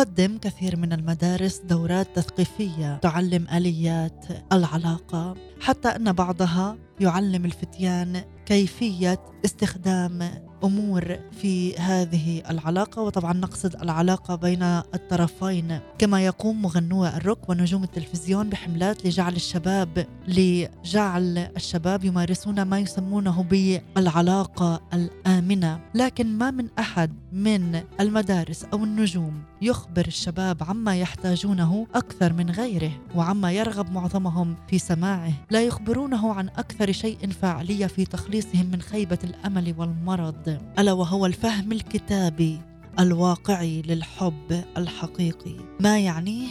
تقدم 0.00 0.38
كثير 0.38 0.76
من 0.76 0.92
المدارس 0.92 1.58
دورات 1.58 2.16
تثقيفية 2.16 2.96
تعلم 2.96 3.46
آليات 3.52 4.24
العلاقة 4.52 5.36
حتى 5.60 5.88
أن 5.88 6.12
بعضها 6.12 6.76
يعلم 7.00 7.44
الفتيان 7.44 8.22
كيفية 8.46 9.18
استخدام 9.44 10.30
امور 10.64 11.18
في 11.40 11.76
هذه 11.76 12.42
العلاقة 12.50 13.02
وطبعا 13.02 13.32
نقصد 13.32 13.76
العلاقة 13.76 14.34
بين 14.34 14.62
الطرفين. 14.62 15.80
كما 15.98 16.24
يقوم 16.24 16.62
مغنو 16.62 17.06
الروك 17.06 17.48
ونجوم 17.48 17.84
التلفزيون 17.84 18.50
بحملات 18.50 19.06
لجعل 19.06 19.36
الشباب 19.36 20.06
لجعل 20.28 21.38
الشباب 21.38 22.04
يمارسون 22.04 22.62
ما 22.62 22.78
يسمونه 22.78 23.42
بالعلاقة 23.42 24.80
الآمنة. 24.94 25.80
لكن 25.94 26.38
ما 26.38 26.50
من 26.50 26.68
أحد 26.78 27.12
من 27.32 27.80
المدارس 28.00 28.64
أو 28.64 28.84
النجوم 28.84 29.42
يخبر 29.62 30.06
الشباب 30.06 30.62
عما 30.62 30.96
يحتاجونه 30.96 31.86
أكثر 31.94 32.32
من 32.32 32.50
غيره 32.50 32.92
وعما 33.14 33.52
يرغب 33.52 33.92
معظمهم 33.92 34.56
في 34.68 34.78
سماعه. 34.78 35.32
لا 35.50 35.62
يخبرونه 35.62 36.34
عن 36.34 36.48
أكثر 36.48 36.92
شيء 36.92 37.30
فاعلية 37.30 37.86
في 37.86 38.04
تخليصهم 38.04 38.66
من 38.66 38.82
خيبة 38.82 39.18
الأمل 39.24 39.74
والمرض. 39.78 40.49
ألا 40.78 40.92
وهو 40.92 41.26
الفهم 41.26 41.72
الكتابي 41.72 42.60
الواقعي 42.98 43.82
للحب 43.82 44.64
الحقيقي. 44.76 45.56
ما 45.80 45.98
يعنيه 45.98 46.48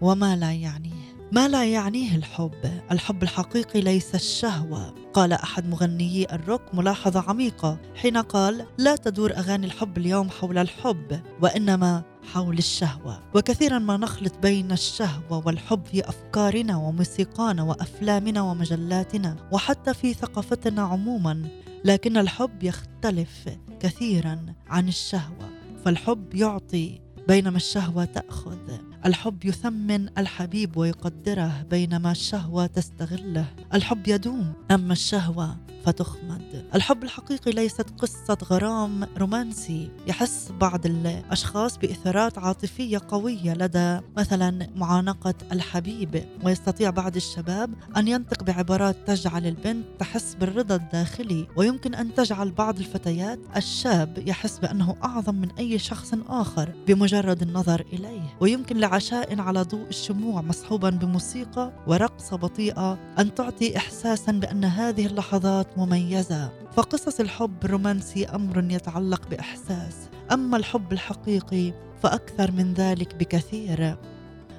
وما 0.00 0.36
لا 0.36 0.52
يعنيه. 0.52 0.92
ما 1.32 1.48
لا 1.48 1.64
يعنيه 1.64 2.16
الحب. 2.16 2.80
الحب 2.90 3.22
الحقيقي 3.22 3.80
ليس 3.80 4.14
الشهوة. 4.14 4.94
قال 5.14 5.32
أحد 5.32 5.68
مغنيي 5.68 6.34
الروك 6.34 6.62
ملاحظة 6.74 7.24
عميقة 7.28 7.78
حين 7.96 8.16
قال 8.16 8.66
لا 8.78 8.96
تدور 8.96 9.36
أغاني 9.36 9.66
الحب 9.66 9.98
اليوم 9.98 10.30
حول 10.30 10.58
الحب 10.58 11.20
وإنما 11.42 12.02
حول 12.32 12.58
الشهوة. 12.58 13.20
وكثيرا 13.34 13.78
ما 13.78 13.96
نخلط 13.96 14.32
بين 14.42 14.72
الشهوة 14.72 15.46
والحب 15.46 15.84
في 15.84 16.08
أفكارنا 16.08 16.76
وموسيقانا 16.76 17.62
وأفلامنا 17.62 18.42
ومجلاتنا 18.42 19.36
وحتى 19.52 19.94
في 19.94 20.14
ثقافتنا 20.14 20.82
عموما. 20.82 21.42
لكن 21.84 22.16
الحب 22.16 22.62
يختلف 22.62 23.48
كثيرا 23.80 24.54
عن 24.68 24.88
الشهوة 24.88 25.50
فالحب 25.84 26.34
يعطي 26.34 27.00
بينما 27.28 27.56
الشهوة 27.56 28.04
تأخذ. 28.04 28.58
الحب 29.06 29.44
يثمن 29.44 30.18
الحبيب 30.18 30.76
ويقدره 30.76 31.66
بينما 31.70 32.10
الشهوة 32.10 32.66
تستغله. 32.66 33.46
الحب 33.74 34.08
يدوم 34.08 34.52
أما 34.70 34.92
الشهوة 34.92 35.56
فتخمد. 35.86 36.64
الحب 36.74 37.02
الحقيقي 37.02 37.50
ليست 37.50 37.86
قصة 37.98 38.38
غرام 38.44 39.08
رومانسي. 39.18 39.90
يحس 40.06 40.52
بعض 40.60 40.86
الأشخاص 40.86 41.78
بإثارات 41.78 42.38
عاطفية 42.38 43.00
قوية 43.08 43.54
لدى 43.54 44.00
مثلا 44.16 44.68
معانقة 44.76 45.34
الحبيب. 45.52 46.24
ويستطيع 46.44 46.90
بعض 46.90 47.16
الشباب 47.16 47.74
أن 47.96 48.08
ينطق 48.08 48.42
بعبارات 48.42 48.96
تجعل 49.06 49.46
البنت 49.46 49.86
تحس 49.98 50.34
بالرضا 50.34 50.74
الداخلي. 50.76 51.48
ويمكن 51.56 51.94
أن 51.94 52.14
تجعل 52.14 52.50
بعض 52.50 52.78
الفتيات 52.78 53.38
الشاب 53.56 54.22
يحس 54.26 54.58
بأنه 54.58 54.96
أعظم 55.04 55.34
من 55.34 55.50
أي 55.58 55.78
شخص 55.78 56.14
آخر 56.28 56.72
بمجرد 56.86 57.42
النظر 57.42 57.84
إليه. 57.92 58.36
ويمكن 58.40 58.76
لعشاء 58.76 59.40
على 59.40 59.62
ضوء 59.62 59.88
الشموع 59.88 60.40
مصحوبا 60.42 60.90
بموسيقى 60.90 61.72
ورقصة 61.86 62.36
بطيئة 62.36 62.98
أن 63.18 63.34
تعطي 63.34 63.76
إحساسا 63.76 64.32
بأن 64.32 64.64
هذه 64.64 65.06
اللحظات 65.06 65.71
مميزة 65.76 66.52
فقصص 66.76 67.20
الحب 67.20 67.64
الرومانسي 67.64 68.26
أمر 68.26 68.64
يتعلق 68.70 69.28
بإحساس. 69.28 69.96
أما 70.32 70.56
الحب 70.56 70.92
الحقيقي 70.92 71.72
فأكثر 72.02 72.52
من 72.52 72.74
ذلك 72.74 73.14
بكثير. 73.14 73.96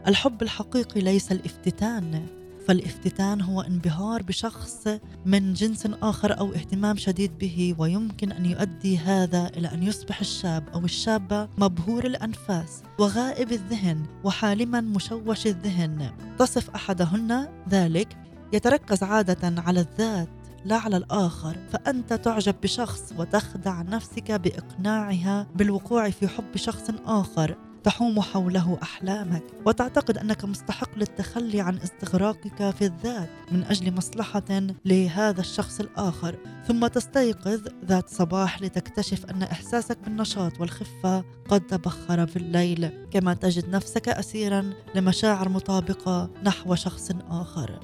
الحب 0.08 0.42
الحقيقي 0.42 1.02
ليس 1.02 1.32
الافتتان 1.32 2.26
فالافتتان 2.68 3.42
هو 3.42 3.62
انبهار 3.62 4.24
بشخص 4.24 4.88
من 5.26 5.54
جنس 5.54 5.88
آخر 6.02 6.40
أو 6.40 6.54
اهتمام 6.54 6.98
شديد 6.98 7.38
به 7.38 7.76
ويمكن 7.78 8.32
أن 8.32 8.46
يؤدي 8.46 8.98
هذا 8.98 9.48
إلى 9.58 9.74
أن 9.74 9.84
يصبح 9.84 10.20
الشاب 10.20 10.70
أو 10.74 10.86
الشابة 10.86 11.48
مبهور 11.58 12.06
الأنفاس 12.06 12.84
وغائب 13.00 13.52
الذهن 13.52 14.06
وحالما 14.24 14.82
مشوش 14.82 15.48
الذهن. 15.48 16.12
تصف 16.40 16.70
أحدهن 16.70 17.48
ذلك 17.70 18.18
يتركز 18.54 19.04
عادة 19.04 19.62
على 19.62 19.80
الذات 19.80 20.43
لا 20.66 20.76
على 20.76 20.98
الآخر 20.98 21.58
فأنت 21.72 22.14
تعجب 22.14 22.56
بشخص 22.64 23.14
وتخدع 23.18 23.82
نفسك 23.82 24.32
بإقناعها 24.32 25.48
بالوقوع 25.56 26.10
في 26.10 26.28
حب 26.28 26.56
شخص 26.58 26.90
آخر 27.06 27.56
تحوم 27.84 28.22
حوله 28.22 28.78
أحلامك 28.84 29.44
وتعتقد 29.66 30.18
أنك 30.18 30.46
مستحق 30.46 30.98
للتخلي 30.98 31.62
عن 31.62 31.78
استغراقك 31.78 32.70
في 32.70 32.86
الذات 32.86 33.30
من 33.52 33.64
أجل 33.64 33.94
مصلحة 33.94 34.68
لهذا 34.86 35.42
الشخص 35.42 35.80
الآخر. 35.80 36.36
ثم 36.68 36.88
تستيقظ 36.88 37.62
ذات 37.86 38.10
صباح 38.10 38.62
لتكتشف 38.62 39.26
أن 39.26 39.44
إحساسك 39.44 39.98
بالنشاط 40.04 40.62
والخفة 40.62 41.24
قد 41.50 41.62
تبخر 41.62 42.28
في 42.28 42.36
الليل 42.36 42.90
كما 43.12 43.34
تجد 43.34 43.70
نفسك 43.70 44.10
اسيرا 44.10 44.74
لمشاعر 44.96 45.50
مطابقة 45.50 46.30
نحو 46.44 46.76
شخص 46.76 47.12
آخر. 47.30 47.80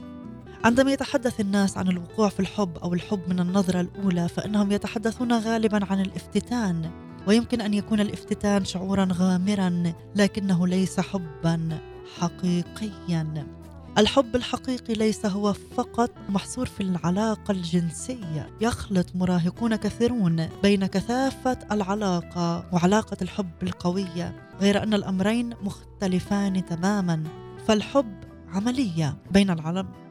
عندما 0.63 0.91
يتحدث 0.91 1.39
الناس 1.39 1.78
عن 1.78 1.88
الوقوع 1.88 2.30
في 2.30 2.39
الحب 2.39 2.78
أو 2.78 2.93
الحب 2.93 3.19
من 3.28 3.39
النظرة 3.39 3.82
الأولى 3.82 4.28
فإنهم 4.30 4.72
يتحدثون 4.72 5.34
غالبا 5.34 5.86
عن 5.86 6.02
الافتتان 6.02 6.91
ويمكن 7.28 7.62
أن 7.62 7.74
يكون 7.74 8.00
الافتتان 8.00 8.65
شعورا 8.65 9.08
غامرا 9.13 9.93
لكنه 10.15 10.67
ليس 10.67 11.00
حبا 11.00 11.80
حقيقيا. 12.19 13.48
الحب 13.98 14.36
الحقيقي 14.36 14.93
ليس 14.93 15.26
هو 15.26 15.54
فقط 15.54 16.12
محصور 16.30 16.65
في 16.65 16.84
العلاقة 16.84 17.52
الجنسية 17.52 18.50
يخلط 18.62 19.08
مراهقون 19.15 19.76
كثيرون 19.76 20.50
بين 20.63 20.86
كثافة 20.86 21.58
العلاقة 21.72 22.65
وعلاقة 22.74 23.17
الحب 23.22 23.63
القوية 23.63 24.50
غير 24.62 24.84
أن 24.84 24.93
الأمرين 24.93 25.54
مختلفان 25.63 26.65
تماما. 26.65 27.24
فالحب 27.67 28.29
عملية 28.54 29.18
بين 29.32 29.50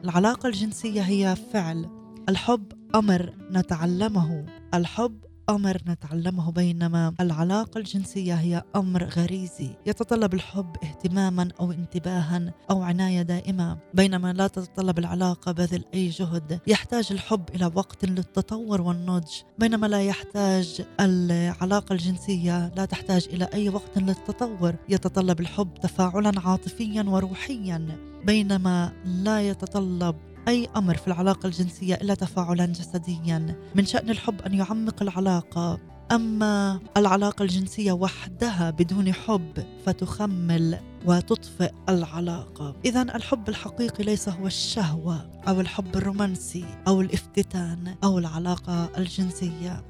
العلاقة 0.03 0.47
الجنسية 0.47 1.01
هي 1.01 1.35
فعل. 1.53 1.89
الحب 2.29 2.63
أمر 2.95 3.33
نتعلمه. 3.51 4.45
الحب 4.73 5.17
أمر 5.49 5.77
نتعلمه 5.87 6.51
بينما 6.51 7.13
العلاقة 7.19 7.77
الجنسية 7.77 8.33
هي 8.33 8.63
أمر 8.75 9.03
غريزي. 9.03 9.69
يتطلب 9.85 10.33
الحب 10.33 10.75
اهتماما 10.83 11.49
أو 11.59 11.71
انتباها 11.71 12.53
أو 12.71 12.81
عناية 12.81 13.21
دائمة. 13.21 13.77
بينما 13.93 14.33
لا 14.33 14.47
تتطلب 14.47 14.99
العلاقة 14.99 15.51
بذل 15.51 15.83
أي 15.93 16.09
جهد. 16.09 16.59
يحتاج 16.67 17.07
الحب 17.11 17.49
إلى 17.55 17.71
وقت 17.75 18.05
للتطور 18.05 18.81
والنضج. 18.81 19.31
بينما 19.59 19.87
لا 19.87 20.01
يحتاج 20.01 20.85
العلاقة 20.99 21.93
الجنسية 21.93 22.71
لا 22.75 22.85
تحتاج 22.85 23.27
إلى 23.33 23.49
أي 23.53 23.69
وقت 23.69 23.97
للتطور. 23.97 24.75
يتطلب 24.89 25.39
الحب 25.39 25.73
تفاعلا 25.73 26.31
عاطفيا 26.39 27.03
وروحيا. 27.03 28.08
بينما 28.25 28.91
لا 29.05 29.41
يتطلب 29.41 30.15
أي 30.47 30.67
أمر 30.75 30.97
في 30.97 31.07
العلاقة 31.07 31.47
الجنسية 31.47 31.95
إلا 31.95 32.13
تفاعلا 32.13 32.65
جسديا. 32.65 33.55
من 33.75 33.85
شأن 33.85 34.09
الحب 34.09 34.41
أن 34.41 34.53
يعمق 34.53 35.01
العلاقة. 35.01 35.79
أما 36.11 36.79
العلاقة 36.97 37.43
الجنسية 37.43 37.91
وحدها 37.91 38.69
بدون 38.69 39.13
حب 39.13 39.65
فتخمل 39.85 40.79
وتطفئ 41.05 41.71
العلاقة. 41.89 42.75
إذا 42.85 43.01
الحب 43.01 43.49
الحقيقي 43.49 44.03
ليس 44.03 44.29
هو 44.29 44.47
الشهوة 44.47 45.29
أو 45.47 45.61
الحب 45.61 45.95
الرومانسي 45.95 46.65
أو 46.87 47.01
الافتتان 47.01 47.95
أو 48.03 48.19
العلاقة 48.19 48.89
الجنسية. 48.97 49.83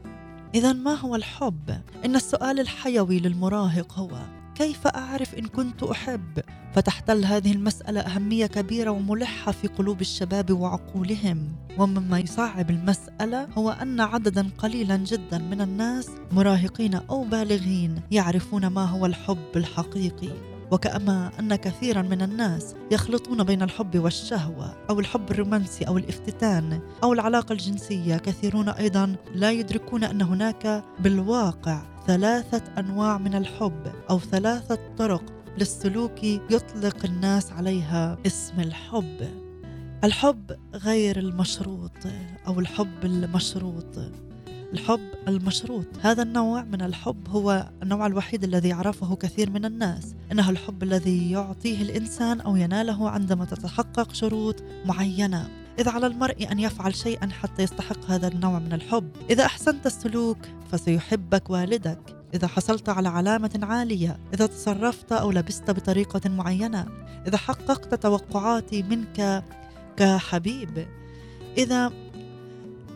إذا 0.55 0.73
ما 0.73 0.93
هو 0.93 1.15
الحب؟ 1.15 1.81
إن 2.05 2.15
السؤال 2.15 2.59
الحيوي 2.59 3.19
للمراهق 3.19 3.99
هو 3.99 4.38
كيف 4.59 4.87
أعرف 4.87 5.35
إن 5.35 5.45
كنت 5.45 5.83
أحب؟ 5.83 6.39
فتحتل 6.73 7.25
هذه 7.25 7.51
المسألة 7.51 8.01
أهمية 8.01 8.45
كبيرة 8.45 8.91
وملحة 8.91 9.51
في 9.51 9.67
قلوب 9.67 10.01
الشباب 10.01 10.51
وعقولهم 10.51 11.55
ومما 11.77 12.19
يصعب 12.19 12.69
المسألة 12.69 13.47
هو 13.57 13.69
أن 13.69 13.99
عددا 13.99 14.49
قليلا 14.57 14.97
جدا 14.97 15.37
من 15.37 15.61
الناس 15.61 16.09
مراهقين 16.31 16.95
أو 16.95 17.23
بالغين 17.23 18.01
يعرفون 18.11 18.67
ما 18.67 18.85
هو 18.85 19.05
الحب 19.05 19.51
الحقيقي 19.55 20.29
وكما 20.71 21.31
أن 21.39 21.55
كثيرا 21.55 22.01
من 22.01 22.21
الناس 22.21 22.75
يخلطون 22.91 23.43
بين 23.43 23.61
الحب 23.61 23.99
والشهوة 23.99 24.75
أو 24.89 24.99
الحب 24.99 25.31
الرومانسي 25.31 25.87
أو 25.87 25.97
الافتتان 25.97 26.81
أو 27.03 27.13
العلاقة 27.13 27.53
الجنسية 27.53 28.17
كثيرون 28.17 28.69
أيضا 28.69 29.15
لا 29.35 29.51
يدركون 29.51 30.03
أن 30.03 30.21
هناك 30.21 30.83
بالواقع 30.99 31.81
ثلاثة 32.09 32.63
أنواع 32.77 33.17
من 33.17 33.35
الحب 33.35 33.91
أو 34.09 34.19
ثلاثة 34.19 34.79
طرق 34.97 35.23
للسلوك 35.57 36.23
يطلق 36.23 37.05
الناس 37.05 37.51
عليها 37.51 38.17
اسم 38.25 38.59
الحب. 38.59 39.27
الحب 40.03 40.57
غير 40.75 41.19
المشروط 41.19 41.91
أو 42.47 42.59
الحب 42.59 43.05
المشروط. 43.05 43.99
الحب 44.73 45.09
المشروط 45.27 45.85
هذا 46.01 46.23
النوع 46.23 46.63
من 46.63 46.81
الحب 46.81 47.29
هو 47.29 47.69
النوع 47.83 48.05
الوحيد 48.05 48.43
الذي 48.43 48.69
يعرفه 48.69 49.15
كثير 49.15 49.49
من 49.49 49.65
الناس. 49.65 50.15
إنه 50.31 50.49
الحب 50.49 50.83
الذي 50.83 51.31
يعطيه 51.31 51.81
الإنسان 51.81 52.41
أو 52.41 52.55
يناله 52.55 53.09
عندما 53.09 53.45
تتحقق 53.45 54.13
شروط 54.13 54.63
معينة. 54.85 55.58
إذا 55.79 55.91
على 55.91 56.07
المرء 56.07 56.51
أن 56.51 56.59
يفعل 56.59 56.95
شيئا 56.95 57.29
حتى 57.41 57.63
يستحق 57.63 58.05
هذا 58.07 58.27
النوع 58.27 58.59
من 58.59 58.73
الحب. 58.73 59.11
إذا 59.29 59.45
أحسنت 59.45 59.85
السلوك 59.85 60.37
فسيحبك 60.71 61.49
والدك. 61.49 61.99
إذا 62.33 62.47
حصلت 62.47 62.89
على 62.89 63.09
علامة 63.09 63.59
عالية. 63.63 64.19
إذا 64.33 64.45
تصرفت 64.45 65.11
أو 65.11 65.31
لبست 65.31 65.71
بطريقة 65.71 66.29
معينة. 66.29 66.85
إذا 67.27 67.37
حققت 67.37 67.95
توقعاتي 67.95 68.83
منك 68.83 69.43
كحبيب. 69.97 70.87
إذا 71.57 71.91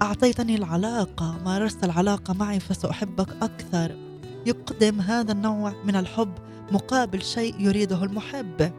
أعطيتني 0.02 0.56
العلاقة 0.56 1.38
مارست 1.46 1.84
العلاقة 1.84 2.34
معي 2.34 2.60
فسأحبك 2.60 3.30
أكثر. 3.42 3.98
يقدم 4.46 5.02
هذا 5.02 5.32
النوع 5.32 5.74
من 5.86 5.96
الحب 5.96 6.34
مقابل 6.72 7.22
شيء 7.22 7.56
يريده 7.60 8.04
المحب. 8.04 8.72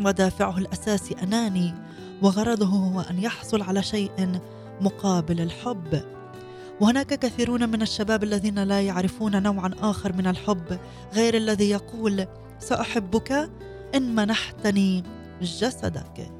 ودافعه 0.00 0.58
الأساسي 0.58 1.14
أناني. 1.22 1.74
وغرضه 2.22 2.66
هو 2.66 3.00
أن 3.00 3.18
يحصل 3.18 3.62
على 3.62 3.82
شيء 3.82 4.40
مقابل 4.80 5.40
الحب. 5.40 6.02
وهناك 6.80 7.18
كثيرون 7.18 7.68
من 7.68 7.82
الشباب 7.82 8.24
الذين 8.24 8.58
لا 8.58 8.80
يعرفون 8.80 9.42
نوعا 9.42 9.70
آخر 9.80 10.16
من 10.16 10.26
الحب 10.26 10.78
غير 11.14 11.36
الذي 11.36 11.70
يقول 11.70 12.26
سأحبك 12.58 13.50
إن 13.94 14.14
منحتني 14.14 15.04
جسدك. 15.42 16.32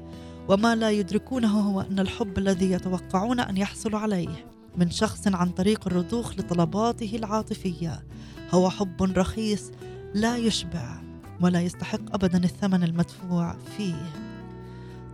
وما 0.49 0.75
لا 0.75 0.91
يدركونه 0.91 1.59
هو 1.59 1.81
أن 1.81 1.99
الحب 1.99 2.37
الذي 2.37 2.71
يتوقعون 2.71 3.39
أن 3.39 3.57
يحصلوا 3.57 3.99
عليه 3.99 4.45
من 4.77 4.91
شخص 4.91 5.27
عن 5.27 5.49
طريق 5.49 5.87
الرضوخ 5.87 6.33
لطلباته 6.39 7.15
العاطفية 7.15 8.03
هو 8.51 8.69
حب 8.69 9.03
رخيص 9.17 9.71
لا 10.13 10.37
يشبع 10.37 11.01
ولا 11.41 11.61
يستحق 11.61 12.13
ابدا 12.13 12.43
الثمن 12.43 12.83
المدفوع 12.83 13.55
فيه. 13.77 14.30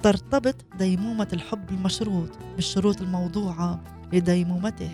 ترتبط 0.07 0.55
ديمومة 0.79 1.27
الحب 1.33 1.69
المشروط 1.69 2.29
بالشروط 2.55 3.01
الموضوعة 3.01 3.83
لديمومته. 4.13 4.89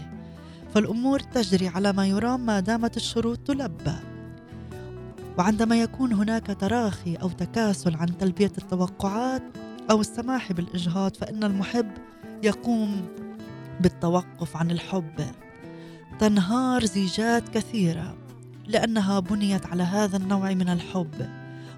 فالأمور 0.73 1.19
تجري 1.19 1.67
على 1.67 1.93
ما 1.93 2.07
يرام 2.07 2.45
ما 2.45 2.59
دامت 2.59 2.97
الشروط 2.97 3.37
تلبى. 3.37 3.95
وعندما 5.37 5.81
يكون 5.81 6.13
هناك 6.13 6.57
تراخي 6.59 7.15
أو 7.15 7.29
تكاسل 7.29 7.95
عن 7.95 8.17
تلبية 8.17 8.51
التوقعات 8.57 9.43
أو 9.91 10.01
السماح 10.01 10.51
بالإجهاض 10.51 11.15
فإن 11.15 11.43
المحب 11.43 11.91
يقوم 12.43 13.07
بالتوقف 13.79 14.57
عن 14.57 14.71
الحب. 14.71 15.25
تنهار 16.19 16.85
زيجات 16.85 17.49
كثيرة 17.49 18.17
لأنها 18.67 19.19
بنيت 19.19 19.65
على 19.65 19.83
هذا 19.83 20.17
النوع 20.17 20.53
من 20.53 20.69
الحب. 20.69 21.29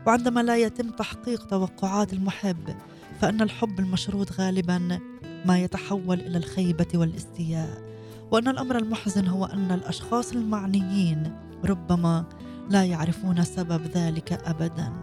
وعندما 0.08 0.44
لا 0.44 0.58
يتم 0.58 0.90
تحقيق 0.90 1.46
توقعات 1.46 2.14
المحب 2.14 2.76
فأن 3.22 3.42
الحب 3.42 3.80
المشروط 3.80 4.32
غالبا 4.32 5.00
ما 5.46 5.60
يتحول 5.60 6.20
إلى 6.20 6.38
الخيبة 6.38 6.88
والاستياء 6.96 7.84
وأن 8.32 8.48
الأمر 8.48 8.78
المحزن 8.78 9.28
هو 9.28 9.46
أن 9.46 9.72
الأشخاص 9.72 10.32
المعنيين 10.32 11.36
ربما 11.66 12.26
لا 12.70 12.86
يعرفون 12.86 13.44
سبب 13.44 13.82
ذلك 13.82 14.34
ابدا. 14.34 14.94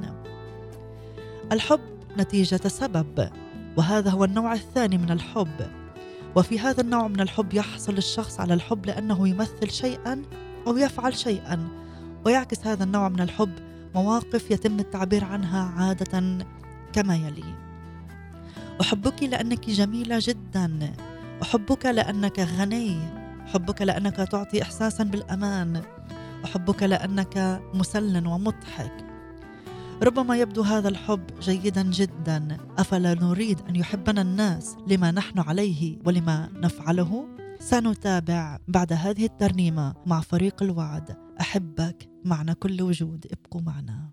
الحب 1.53 1.81
نتيجة 2.19 2.69
سبب 2.69 3.31
وهذا 3.77 4.11
هو 4.11 4.25
النوع 4.25 4.53
الثاني 4.53 4.99
من 4.99 5.11
الحب 5.11 5.71
وفي 6.37 6.59
هذا 6.59 6.81
النوع 6.81 7.09
من 7.09 7.21
الحب 7.21 7.55
يحصل 7.55 7.97
الشخص 7.97 8.41
على 8.41 8.55
الحب 8.55 8.87
لأنه 8.87 9.29
يمثل 9.29 9.71
شيئا 9.71 10.23
أو 10.67 10.77
يفعل 10.77 11.15
شيئا 11.17 11.69
ويعكس 12.25 12.67
هذا 12.67 12.85
النوع 12.85 13.09
من 13.09 13.21
الحب 13.21 13.53
مواقف 13.95 14.51
يتم 14.51 14.79
التعبير 14.79 15.25
عنها 15.25 15.73
عادة 15.77 16.39
كما 16.93 17.17
يلي. 17.17 17.72
أحبك 18.81 19.23
لأنك 19.23 19.71
جميلة 19.71 20.19
جدا. 20.21 20.93
أحبك 21.43 21.87
لأنك 21.87 22.41
غني. 22.41 22.99
أحبك 23.47 23.83
لأنك 23.83 24.17
تعطي 24.17 24.63
احساسا 24.63 25.05
بالأمان. 25.05 25.83
أحبك 26.45 26.83
لأنك 26.83 27.63
مسل 27.75 28.27
ومضحك. 28.27 28.93
ربما 30.03 30.37
يبدو 30.37 30.63
هذا 30.63 30.89
الحب 30.89 31.27
جيدا 31.41 31.83
جدا. 31.83 32.57
أفلا 32.79 33.15
نريد 33.15 33.61
أن 33.69 33.77
يحبنا 33.77 34.23
الناس 34.23 34.77
لما 34.87 35.11
نحن 35.11 35.39
عليه 35.39 35.99
ولما 36.05 36.49
نفعله؟ 36.55 37.29
سنتابع 37.61 38.59
بعد 38.69 38.93
هذه 38.93 39.25
الترنيمة 39.25 39.95
مع 40.07 40.21
فريق 40.21 40.63
الوعد. 40.63 41.17
أحبك 41.41 42.09
معنا 42.25 42.53
كل 42.53 42.83
وجود. 42.83 43.27
ابقوا 43.33 43.61
معنا. 43.61 44.11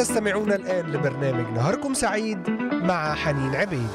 تستمعون 0.00 0.52
الآن 0.52 0.92
لبرنامج 0.92 1.52
نهاركم 1.54 1.94
سعيد 1.94 2.50
مع 2.72 3.14
حنين 3.14 3.54
عبيد. 3.54 3.88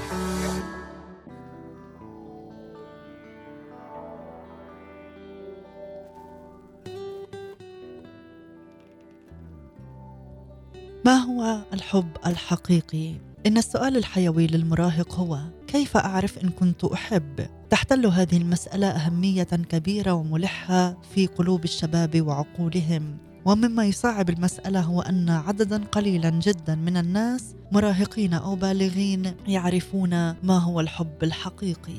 ما 11.06 11.16
هو 11.16 11.58
الحب 11.74 12.10
الحقيقي؟ 12.26 13.14
إن 13.46 13.58
السؤال 13.58 13.98
الحيوي 13.98 14.48
للمراهق 14.48 15.16
هو 15.16 15.40
كيف 15.68 15.98
أعرف 15.98 16.38
إن 16.44 16.50
كنت 16.50 16.84
أحب؟ 16.84 17.48
تحتل 17.70 18.06
هذه 18.06 18.38
المسألة 18.38 18.88
أهمية 18.88 19.44
كبيرة 19.44 20.12
وملحة 20.14 20.98
في 21.16 21.28
قلوب 21.28 21.64
الشباب 21.64 22.22
وعقولهم. 22.22 23.25
ومما 23.46 23.86
يصعب 23.86 24.30
المسألة 24.30 24.82
هو 24.82 25.02
أن 25.02 25.30
عددا 25.30 25.84
قليلا 25.84 26.30
جدا 26.30 26.76
من 26.76 26.98
الناس 26.98 27.56
مراهقين 27.72 28.34
أو 28.34 28.56
بالغين 28.56 29.34
يعرفون 29.48 30.10
ما 30.44 30.58
هو 30.58 30.80
الحب 30.80 31.24
الحقيقي. 31.24 31.98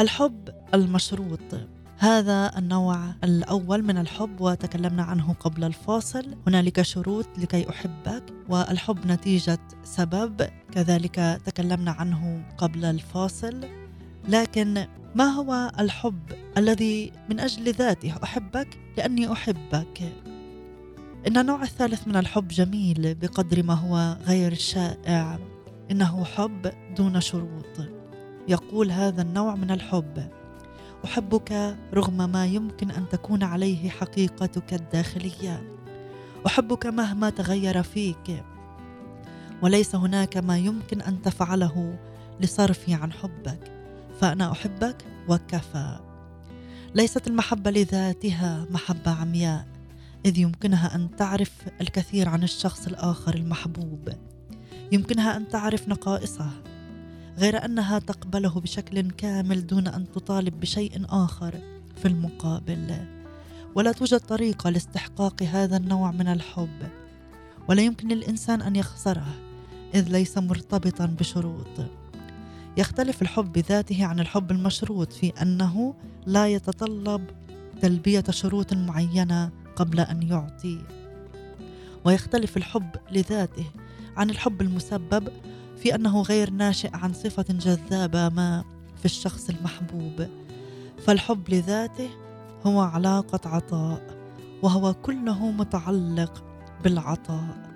الحب 0.00 0.48
المشروط. 0.74 1.40
هذا 1.98 2.58
النوع 2.58 3.14
الأول 3.24 3.82
من 3.82 3.98
الحب 3.98 4.40
وتكلمنا 4.40 5.02
عنه 5.02 5.32
قبل 5.32 5.64
الفاصل. 5.64 6.34
هنالك 6.46 6.82
شروط 6.82 7.26
لكي 7.38 7.70
أحبك 7.70 8.22
والحب 8.48 9.06
نتيجة 9.06 9.58
سبب 9.84 10.48
كذلك 10.72 11.40
تكلمنا 11.46 11.90
عنه 11.90 12.42
قبل 12.58 12.84
الفاصل. 12.84 13.60
لكن 14.28 14.86
ما 15.14 15.24
هو 15.24 15.72
الحب 15.78 16.22
الذي 16.56 17.12
من 17.30 17.40
أجل 17.40 17.72
ذاته 17.72 18.14
أحبك؟ 18.22 18.68
لأني 18.96 19.32
أحبك. 19.32 20.12
إن 21.26 21.36
النوع 21.36 21.62
الثالث 21.62 22.08
من 22.08 22.16
الحب 22.16 22.48
جميل 22.48 23.14
بقدر 23.14 23.62
ما 23.62 23.74
هو 23.74 24.16
غير 24.26 24.54
شائع. 24.54 25.38
إنه 25.90 26.24
حب 26.24 26.72
دون 26.96 27.20
شروط. 27.20 27.88
يقول 28.48 28.90
هذا 28.90 29.22
النوع 29.22 29.54
من 29.54 29.70
الحب 29.70 30.28
أحبك 31.04 31.76
رغم 31.94 32.30
ما 32.30 32.46
يمكن 32.46 32.90
أن 32.90 33.08
تكون 33.08 33.42
عليه 33.42 33.90
حقيقتك 33.90 34.74
الداخلية. 34.74 35.62
أحبك 36.46 36.86
مهما 36.86 37.30
تغير 37.30 37.82
فيك. 37.82 38.44
وليس 39.62 39.94
هناك 39.94 40.36
ما 40.36 40.58
يمكن 40.58 41.00
أن 41.00 41.22
تفعله 41.22 41.98
لصرفي 42.40 42.94
عن 42.94 43.12
حبك. 43.12 43.72
فأنا 44.20 44.52
أحبك 44.52 44.96
وكفى. 45.28 45.98
ليست 46.94 47.26
المحبة 47.26 47.70
لذاتها 47.70 48.66
محبة 48.70 49.10
عمياء. 49.10 49.77
إذ 50.26 50.38
يمكنها 50.38 50.94
أن 50.94 51.16
تعرف 51.16 51.52
الكثير 51.80 52.28
عن 52.28 52.42
الشخص 52.42 52.86
الآخر 52.86 53.34
المحبوب. 53.34 54.08
يمكنها 54.92 55.36
أن 55.36 55.48
تعرف 55.48 55.88
نقائصه 55.88 56.50
غير 57.38 57.64
أنها 57.64 57.98
تقبله 57.98 58.60
بشكل 58.60 59.10
كامل 59.10 59.66
دون 59.66 59.88
أن 59.88 60.06
تطالب 60.12 60.60
بشيء 60.60 61.02
آخر 61.08 61.54
في 61.96 62.08
المقابل. 62.08 63.06
ولا 63.74 63.92
توجد 63.92 64.20
طريقة 64.20 64.70
لاستحقاق 64.70 65.42
هذا 65.42 65.76
النوع 65.76 66.10
من 66.10 66.28
الحب. 66.28 66.88
ولا 67.68 67.82
يمكن 67.82 68.08
للإنسان 68.08 68.62
أن 68.62 68.76
يخسره 68.76 69.34
إذ 69.94 70.08
ليس 70.08 70.38
مرتبطا 70.38 71.06
بشروط. 71.06 71.86
يختلف 72.76 73.22
الحب 73.22 73.52
بذاته 73.52 74.06
عن 74.06 74.20
الحب 74.20 74.50
المشروط 74.50 75.12
في 75.12 75.32
أنه 75.42 75.94
لا 76.26 76.48
يتطلب 76.48 77.24
تلبية 77.82 78.24
شروط 78.30 78.74
معينة 78.74 79.50
قبل 79.78 80.00
أن 80.00 80.22
يعطي. 80.22 80.78
ويختلف 82.04 82.56
الحب 82.56 82.90
لذاته 83.12 83.64
عن 84.16 84.30
الحب 84.30 84.60
المسبب 84.60 85.28
في 85.82 85.94
أنه 85.94 86.22
غير 86.22 86.50
ناشئ 86.50 86.90
عن 86.92 87.12
صفة 87.12 87.44
جذابة 87.50 88.28
ما 88.28 88.64
في 88.98 89.04
الشخص 89.04 89.48
المحبوب. 89.50 90.26
فالحب 91.06 91.50
لذاته 91.50 92.08
هو 92.66 92.80
علاقة 92.80 93.48
عطاء 93.48 94.02
وهو 94.62 94.94
كله 94.94 95.50
متعلق 95.50 96.44
بالعطاء. 96.84 97.68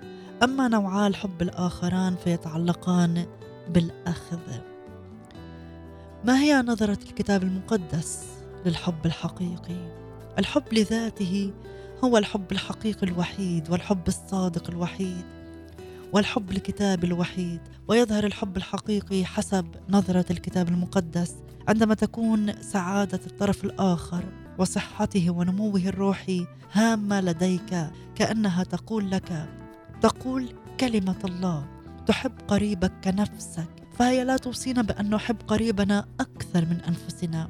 أما 0.43 0.67
نوعا 0.67 1.07
الحب 1.07 1.41
الآخران 1.41 2.15
فيتعلقان 2.15 3.25
بالأخذ. 3.69 4.39
ما 6.25 6.39
هي 6.39 6.61
نظرة 6.61 6.99
الكتاب 7.09 7.43
المقدس 7.43 8.25
للحب 8.65 9.05
الحقيقي؟ 9.05 9.93
الحب 10.39 10.73
لذاته 10.73 11.53
هو 12.03 12.17
الحب 12.17 12.51
الحقيقي 12.51 13.07
الوحيد 13.07 13.69
والحب 13.69 14.07
الصادق 14.07 14.69
الوحيد 14.69 15.25
والحب 16.13 16.51
الكتاب 16.51 17.03
الوحيد. 17.03 17.59
ويظهر 17.87 18.23
الحب 18.23 18.57
الحقيقي 18.57 19.25
حسب 19.25 19.65
نظرة 19.89 20.25
الكتاب 20.31 20.69
المقدس 20.69 21.35
عندما 21.67 21.93
تكون 21.93 22.61
سعادة 22.61 23.19
الطرف 23.27 23.63
الآخر 23.63 24.23
وصحته 24.57 25.29
ونموه 25.29 25.79
الروحي 25.79 26.45
هامة 26.71 27.21
لديك 27.21 27.87
كأنها 28.15 28.63
تقول 28.63 29.11
لك 29.11 29.49
تقول 30.01 30.49
كلمة 30.79 31.19
الله 31.25 31.67
تحب 32.07 32.31
قريبك 32.47 32.91
كنفسك 33.03 33.69
فهي 33.99 34.23
لا 34.23 34.37
توصينا 34.37 34.81
بأن 34.81 35.09
نحب 35.09 35.37
قريبنا 35.47 36.05
أكثر 36.19 36.65
من 36.65 36.81
أنفسنا. 36.87 37.49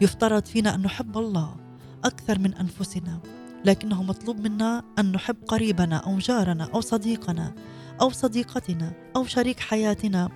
يفترض 0.00 0.44
فينا 0.44 0.74
أن 0.74 0.82
نحب 0.82 1.18
الله. 1.18 1.67
أكثر 2.04 2.38
من 2.38 2.54
أنفسنا 2.54 3.20
لكنه 3.64 4.02
مطلوب 4.02 4.40
منا 4.40 4.84
أن 4.98 5.12
نحب 5.12 5.36
قريبنا 5.48 5.96
أو 5.96 6.18
جارنا 6.18 6.64
أو 6.74 6.80
صديقنا 6.80 7.54
أو 8.00 8.10
صديقتنا 8.10 8.92
أو 9.16 9.24
شريك 9.24 9.60
حياتنا 9.60 10.28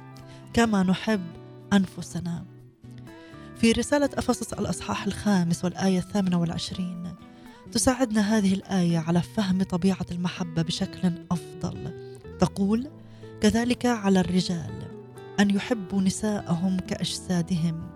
كما 0.52 0.82
نحب 0.82 1.20
أنفسنا. 1.72 2.44
في 3.56 3.72
رسالة 3.72 4.10
أفسس 4.14 4.52
الأصحاح 4.52 5.06
الخامس 5.06 5.64
والآية 5.64 5.98
الثامنة 5.98 6.40
والعشرين 6.40 7.14
تساعدنا 7.72 8.20
هذه 8.20 8.54
الآية 8.54 8.98
على 8.98 9.22
فهم 9.22 9.62
طبيعة 9.62 10.06
المحبة 10.10 10.62
بشكل 10.62 11.12
أفضل. 11.30 11.92
تقول 12.38 12.88
كذلك 13.40 13.86
على 13.86 14.20
الرجال 14.20 14.72
أن 15.40 15.50
يحبوا 15.50 16.02
نساءهم 16.02 16.78
كأجسادهم. 16.78 17.90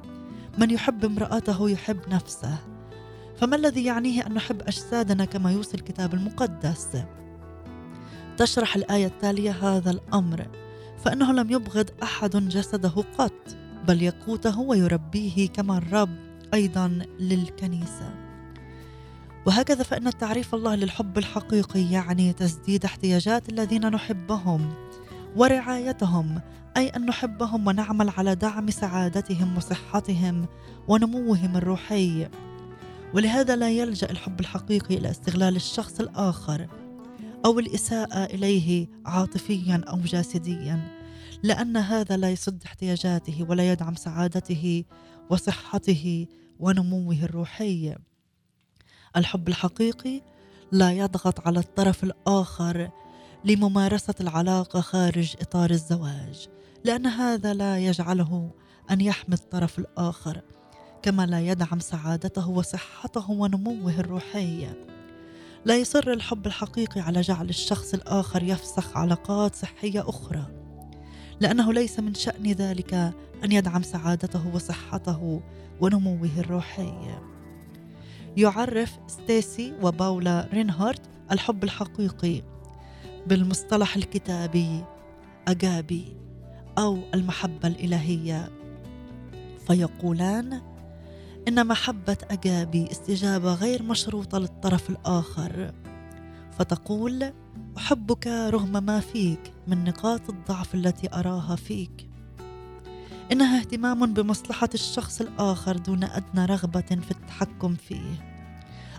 من 0.59 0.71
يحب 0.71 1.05
امرأته 1.05 1.71
يحب 1.71 1.99
نفسه 2.09 2.59
فما 3.37 3.57
الذي 3.57 3.85
يعنيه 3.85 4.27
أن 4.27 4.35
نحب 4.35 4.63
أجسادنا 4.63 5.25
كما 5.25 5.53
يوصي 5.53 5.77
الكتاب 5.77 6.15
المقدس؟ 6.15 6.89
تشرح 8.37 8.77
الآية 8.77 9.07
التالية 9.07 9.51
هذا 9.51 9.91
الأمر 9.91 10.47
فإنه 11.05 11.33
لم 11.33 11.51
يبغض 11.51 11.91
أحد 12.03 12.37
جسده 12.37 13.05
قط 13.19 13.57
بل 13.89 14.03
يقوته 14.03 14.61
ويربيه 14.61 15.49
كما 15.49 15.79
الرب 15.79 16.17
أيضا 16.55 16.89
للكنيسة. 17.21 18.15
وهكذا 19.47 19.83
فإن 19.83 20.11
تعريف 20.19 20.55
الله 20.55 20.75
للحب 20.75 21.19
الحقيقي 21.19 21.91
يعني 21.93 22.33
تسديد 22.33 22.85
احتياجات 22.85 23.49
الذين 23.49 23.89
نحبهم 23.89 24.75
ورعايتهم 25.37 26.41
أي 26.77 26.89
أن 26.89 27.07
نحبهم 27.07 27.67
ونعمل 27.67 28.09
على 28.09 28.35
دعم 28.35 28.71
سعادتهم 28.71 29.57
وصحتهم 29.57 30.47
ونموهم 30.89 31.57
الروحي. 31.57 32.29
ولهذا 33.15 33.57
لا 33.57 33.71
يلجأ 33.71 34.11
الحب 34.11 34.41
الحقيقي 34.41 34.97
إلى 34.97 35.11
استغلال 35.11 35.57
الشخص 35.57 36.01
الآخر 36.01 36.69
أو 37.45 37.59
الإساءة 37.59 38.25
إليه 38.25 38.89
عاطفيا 39.07 39.85
أو 39.89 39.99
جسديا 39.99 40.97
لأن 41.43 41.77
هذا 41.77 42.17
لا 42.17 42.31
يسد 42.31 42.63
احتياجاته 42.65 43.47
ولا 43.49 43.73
يدعم 43.73 43.95
سعادته 43.95 44.85
وصحته 45.31 46.27
ونموه 46.59 47.15
الروحي. 47.23 47.95
الحب 49.17 49.49
الحقيقي 49.49 50.23
لا 50.73 50.93
يضغط 50.93 51.47
على 51.47 51.59
الطرف 51.59 52.05
الآخر 52.05 52.91
لممارسة 53.45 54.15
العلاقة 54.21 54.81
خارج 54.81 55.35
إطار 55.41 55.71
الزواج 55.71 56.49
لأن 56.85 57.07
هذا 57.07 57.55
لا 57.55 57.79
يجعله 57.79 58.51
أن 58.91 59.01
يحمي 59.01 59.35
الطرف 59.35 59.79
الآخر. 59.79 60.41
كما 61.07 61.27
لا 61.27 61.41
يدعم 61.41 61.81
سعادته 61.81 62.49
وصحته 62.49 63.31
ونموه 63.31 64.01
الروحي. 64.01 64.69
لا 65.65 65.77
يصر 65.77 66.13
الحب 66.13 66.47
الحقيقي 66.47 67.01
على 67.01 67.21
جعل 67.21 67.49
الشخص 67.49 67.95
الآخر 67.95 68.43
يفسخ 68.43 68.97
علاقات 68.97 69.55
صحية 69.55 70.09
أخرى. 70.09 70.47
لأنه 71.41 71.73
ليس 71.73 72.01
من 72.01 72.15
شأن 72.15 72.53
ذلك 72.53 72.95
أن 73.45 73.53
يدعم 73.53 73.83
سعادته 73.83 74.55
وصحته 74.55 75.41
ونموه 75.81 76.31
الروحي. 76.39 76.95
يعرف 78.37 78.99
ستيسي 79.07 79.75
وباولا 79.83 80.49
رينهارت 80.53 81.03
الحب 81.33 81.65
الحقيقي 81.65 82.43
بالمصطلح 83.27 83.97
الكتابي 83.97 84.85
أجابي 85.49 86.17
أو 86.79 86.99
المحبة 87.15 87.69
الإلهية. 87.69 88.51
فيقولان 89.67 90.76
إن 91.49 91.67
محبة 91.67 92.17
أجابي 92.31 92.91
استجابة 92.91 93.55
غير 93.55 93.83
مشروطة 93.83 94.39
للطرف 94.39 94.91
الآخر. 94.91 95.73
فتقول 96.59 97.33
أحبك 97.77 98.27
رغم 98.27 98.85
ما 98.85 99.01
فيك 99.01 99.53
من 99.67 99.85
نقاط 99.85 100.31
الضعف 100.31 100.75
التي 100.75 101.15
أراها 101.15 101.57
فيك. 101.57 102.09
إنها 103.33 103.61
اهتمام 103.61 104.15
بمصلحة 104.15 104.69
الشخص 104.75 105.21
الآخر 105.21 105.77
دون 105.77 106.05
أدنى 106.05 106.45
رغبة 106.45 106.81
في 106.81 107.11
التحكم 107.11 107.75
فيه. 107.75 108.37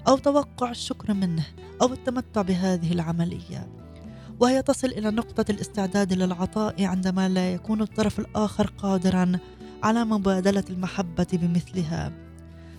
أو 0.08 0.18
توقع 0.18 0.72
الشكر 0.72 1.14
منه 1.14 1.46
أو 1.82 1.94
التمتع 1.94 2.42
بهذه 2.42 2.92
العملية. 2.92 3.68
وهي 4.40 4.62
تصل 4.62 4.88
إلى 4.88 5.12
نقطة 5.12 5.52
الاستعداد 5.52 6.14
للعطاء 6.14 6.84
عندما 6.84 7.30
لا 7.30 7.54
يكون 7.54 7.82
الطرف 7.82 8.20
الآخر 8.20 8.68
قادرا 8.68 9.40
على 9.84 10.06
مبادلة 10.06 10.64
المحبة 10.70 11.28
بمثلها. 11.34 12.27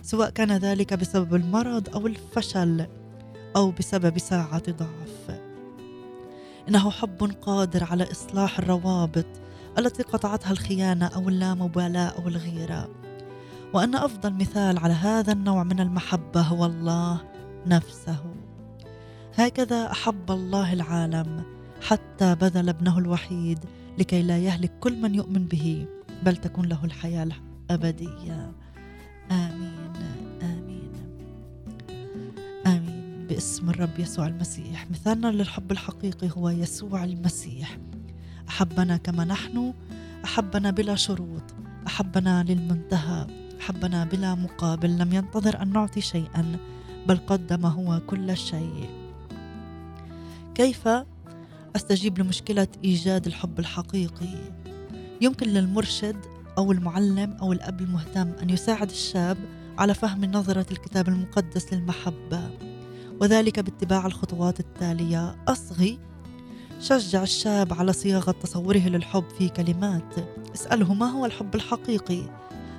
سواء 0.09 0.29
كان 0.29 0.51
ذلك 0.51 0.93
بسبب 0.93 1.35
المرض 1.35 1.89
أو 1.95 2.07
الفشل 2.07 2.87
أو 3.55 3.71
بسبب 3.71 4.17
ساعة 4.17 4.63
ضعف. 4.69 5.39
إنه 6.69 6.89
حب 6.89 7.31
قادر 7.41 7.83
على 7.83 8.11
إصلاح 8.11 8.59
الروابط 8.59 9.25
التي 9.77 10.03
قطعتها 10.03 10.51
الخيانة 10.51 11.05
أو 11.05 11.29
اللامبالاة 11.29 12.07
أو 12.07 12.27
الغيرة. 12.27 12.89
وأن 13.73 13.95
أفضل 13.95 14.33
مثال 14.33 14.77
على 14.77 14.93
هذا 14.93 15.33
النوع 15.33 15.63
من 15.63 15.79
المحبة 15.79 16.41
هو 16.41 16.65
الله 16.65 17.21
نفسه. 17.67 18.19
هكذا 19.35 19.91
أحب 19.91 20.31
الله 20.31 20.73
العالم 20.73 21.43
حتى 21.81 22.35
بذل 22.35 22.69
ابنه 22.69 22.97
الوحيد 22.97 23.59
لكي 23.97 24.21
لا 24.21 24.37
يهلك 24.37 24.71
كل 24.79 25.01
من 25.01 25.15
يؤمن 25.15 25.47
به 25.47 25.85
بل 26.23 26.37
تكون 26.37 26.65
له 26.65 26.85
الحياة 26.85 27.27
الأبدية. 27.69 28.51
آمين 29.31 29.93
آمين 30.41 30.91
آمين. 32.65 33.27
باسم 33.29 33.69
الرب 33.69 33.99
يسوع 33.99 34.27
المسيح. 34.27 34.91
مثالنا 34.91 35.27
للحب 35.27 35.71
الحقيقي 35.71 36.29
هو 36.37 36.49
يسوع 36.49 37.03
المسيح. 37.03 37.77
أحبنا 38.49 38.97
كما 38.97 39.25
نحن 39.25 39.73
أحبنا 40.25 40.71
بلا 40.71 40.95
شروط 40.95 41.43
أحبنا 41.87 42.43
للمنتهى 42.43 43.27
أحبنا 43.61 44.05
بلا 44.05 44.35
مقابل. 44.35 44.97
لم 44.97 45.13
ينتظر 45.13 45.61
أن 45.61 45.73
نعطي 45.73 46.01
شيئا 46.01 46.57
بل 47.07 47.17
قدم 47.17 47.65
هو 47.65 47.99
كل 48.07 48.37
شيء. 48.37 48.89
كيف؟ 50.55 50.87
أستجيب 51.75 52.19
لمشكلة 52.19 52.67
إيجاد 52.83 53.25
الحب 53.27 53.59
الحقيقي. 53.59 54.35
يمكن 55.21 55.47
للمرشد 55.47 56.15
أو 56.59 56.71
المعلم 56.71 57.37
أو 57.41 57.53
الأب 57.53 57.81
المهتم 57.81 58.31
أن 58.41 58.49
يساعد 58.49 58.89
الشاب 58.89 59.37
على 59.77 59.93
فهم 59.93 60.25
نظرة 60.25 60.65
الكتاب 60.71 61.07
المقدس 61.07 61.73
للمحبة 61.73 62.49
وذلك 63.21 63.59
باتباع 63.59 64.05
الخطوات 64.05 64.59
التالية 64.59 65.35
أصغي 65.47 65.99
شجع 66.79 67.23
الشاب 67.23 67.73
على 67.73 67.93
صياغة 67.93 68.31
تصوره 68.31 68.77
للحب 68.77 69.23
في 69.37 69.49
كلمات 69.49 70.15
اسأله 70.55 70.93
ما 70.93 71.05
هو 71.05 71.25
الحب 71.25 71.55
الحقيقي 71.55 72.21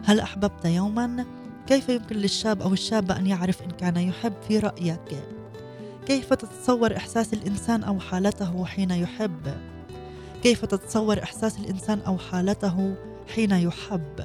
هل 0.04 0.20
أحببت 0.20 0.64
يوما؟ 0.64 1.26
كيف 1.66 1.88
يمكن 1.88 2.16
للشاب 2.16 2.62
أو 2.62 2.72
الشابة 2.72 3.16
أن 3.16 3.26
يعرف 3.26 3.62
إن 3.62 3.70
كان 3.70 3.96
يحب 3.96 4.32
في 4.48 4.58
رأيك؟ 4.58 5.24
كيف 6.06 6.34
تتصور 6.34 6.96
إحساس 6.96 7.32
الإنسان 7.32 7.82
أو 7.82 8.00
حالته 8.00 8.64
حين 8.64 8.90
يحب؟ 8.90 9.54
كيف 10.42 10.64
تتصور 10.64 11.22
إحساس 11.22 11.58
الإنسان 11.58 12.00
أو 12.00 12.18
حالته 12.18 12.96
حين 13.34 13.50
يحب؟ 13.50 14.24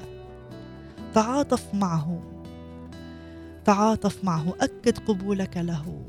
تعاطف 1.14 1.74
معه. 1.74 2.22
تعاطف 3.64 4.24
معه. 4.24 4.54
أكد 4.60 4.98
قبولك 4.98 5.56
له. 5.56 6.02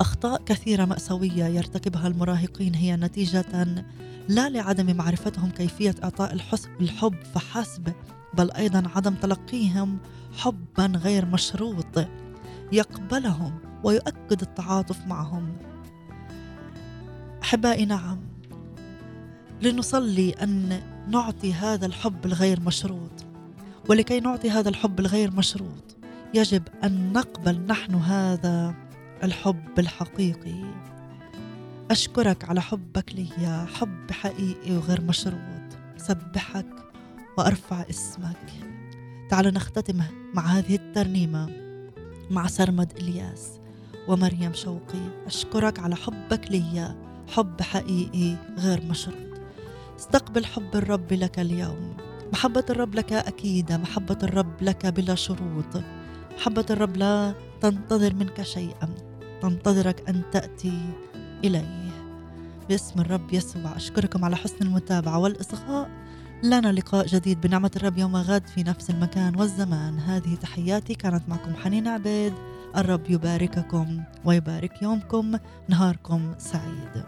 أخطاء 0.00 0.42
كثيرة 0.42 0.84
مأساوية 0.84 1.44
يرتكبها 1.44 2.06
المراهقين. 2.06 2.74
هي 2.74 2.96
نتيجة 2.96 3.84
لا 4.28 4.48
لعدم 4.48 4.96
معرفتهم 4.96 5.50
كيفية 5.50 5.94
إعطاء 6.04 6.32
الحس- 6.32 6.68
الحب 6.80 7.14
فحسب 7.34 7.92
بل 8.34 8.50
أيضا 8.50 8.82
عدم 8.96 9.14
تلقيهم 9.14 9.98
حبا 10.38 10.86
غير 10.86 11.26
مشروط. 11.26 12.06
يقبلهم 12.72 13.58
ويؤكد 13.84 14.42
التعاطف 14.42 15.06
معهم. 15.06 15.56
أحبائي 17.42 17.84
نعم. 17.84 18.18
لنصلي 19.62 20.30
أن 20.30 20.80
نعطي 21.08 21.52
هذا 21.52 21.86
الحب 21.86 22.26
الغير 22.26 22.60
مشروط. 22.60 23.10
ولكي 23.88 24.20
نعطي 24.20 24.50
هذا 24.50 24.68
الحب 24.68 25.00
الغير 25.00 25.30
مشروط 25.30 25.96
يجب 26.34 26.62
أن 26.84 27.12
نقبل 27.12 27.60
نحن 27.60 27.94
هذا 27.94 28.74
الحب 29.22 29.78
الحقيقي. 29.78 30.64
أشكرك 31.90 32.44
على 32.44 32.60
حبك 32.62 33.14
لي 33.14 33.66
حب 33.74 34.10
حقيقي 34.10 34.76
وغير 34.76 35.00
مشروط. 35.00 35.64
سبحك 35.96 36.66
وأرفع 37.38 37.84
اسمك. 37.90 38.52
تعالوا 39.30 39.50
نختتم 39.50 40.02
مع 40.34 40.46
هذه 40.46 40.74
الترنيمة 40.74 41.50
مع 42.30 42.46
سرمد 42.46 42.92
إلياس 42.96 43.50
ومريم 44.08 44.52
شوقي. 44.54 45.26
أشكرك 45.26 45.78
على 45.78 45.96
حبك 45.96 46.50
لي 46.50 46.94
حب 47.28 47.62
حقيقي 47.62 48.36
غير 48.58 48.84
مشروط. 48.84 49.33
استقبل 49.98 50.44
حب 50.44 50.74
الرب 50.74 51.12
لك 51.12 51.38
اليوم. 51.38 51.96
محبة 52.32 52.64
الرب 52.70 52.94
لك 52.94 53.12
أكيدة. 53.12 53.76
محبة 53.76 54.18
الرب 54.22 54.62
لك 54.62 54.86
بلا 54.86 55.14
شروط. 55.14 55.82
محبة 56.36 56.66
الرب 56.70 56.96
لا 56.96 57.34
تنتظر 57.60 58.14
منك 58.14 58.42
شيئا. 58.42 58.88
تنتظرك 59.42 60.08
أن 60.08 60.22
تأتي 60.32 60.80
إليه. 61.44 61.90
باسم 62.68 63.00
الرب 63.00 63.32
يسوع. 63.32 63.76
أشكركم 63.76 64.24
على 64.24 64.36
حسن 64.36 64.56
المتابعة 64.62 65.18
والإصغاء. 65.18 65.90
لنا 66.42 66.72
لقاء 66.72 67.06
جديد 67.06 67.40
بنعمة 67.40 67.70
الرب 67.76 67.98
يوم 67.98 68.16
غد 68.16 68.46
في 68.46 68.62
نفس 68.62 68.90
المكان 68.90 69.36
والزمان. 69.36 69.98
هذه 69.98 70.34
تحياتي. 70.34 70.94
كانت 70.94 71.28
معكم 71.28 71.54
حنين 71.54 71.88
عبيد. 71.88 72.32
الرب 72.76 73.10
يبارككم 73.10 74.02
ويبارك 74.24 74.82
يومكم. 74.82 75.32
نهاركم 75.68 76.34
سعيد. 76.38 77.04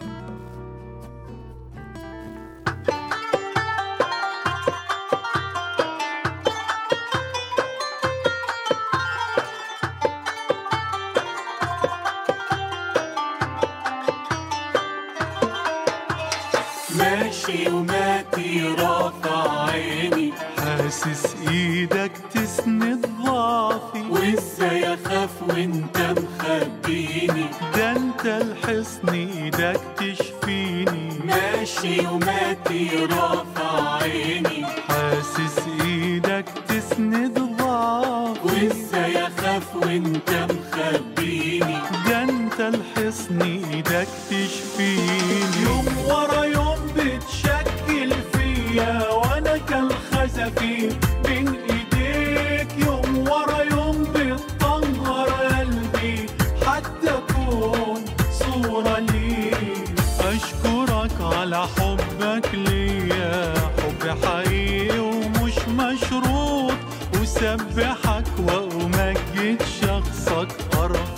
وماتي 17.49 18.75
رافع 18.79 19.69
عيني. 19.69 20.33
حاسس 20.57 21.35
إيدك 21.47 22.11
تسند 22.33 23.09
ضعفي. 23.25 24.03
وإزاي 24.09 24.93
أخاف 24.93 25.29
وإنت 25.49 25.97
مخبيني؟ 25.97 27.45
ده 27.75 27.91
أنت 27.91 28.25
الحصن 28.25 29.09
إيدك 29.09 29.81
تشفيني. 29.97 31.09
ماشي 31.25 32.07
وماتي 32.07 32.89
رافع 33.11 33.93
عيني. 34.03 34.56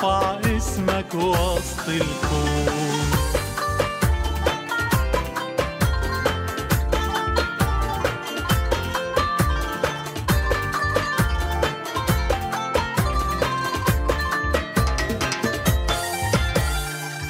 أرفع 0.03 0.39
اسمك 0.57 1.15
وسط 1.15 1.89
الكون 1.89 2.69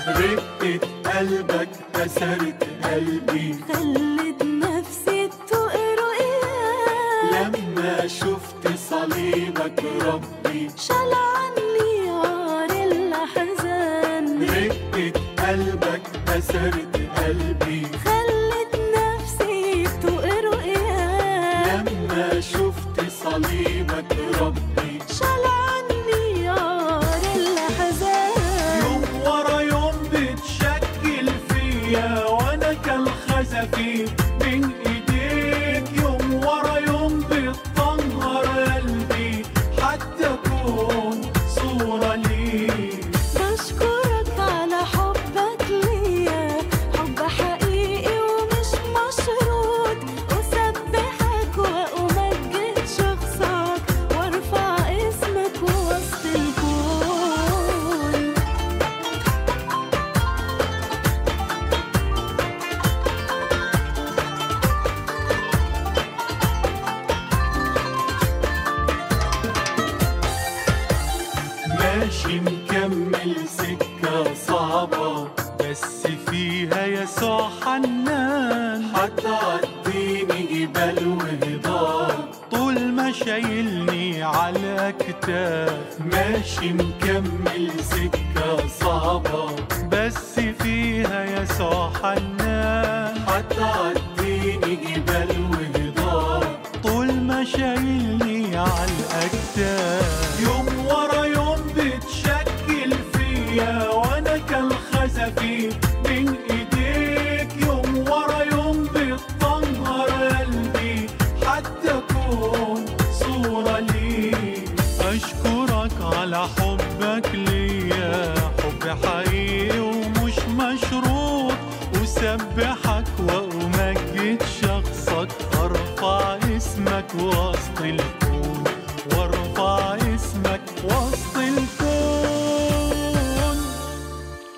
رقة 0.07 0.79
قلبك 1.05 1.69
كسرت 1.93 2.63
قلبي. 2.83 3.55
خلت 3.73 4.18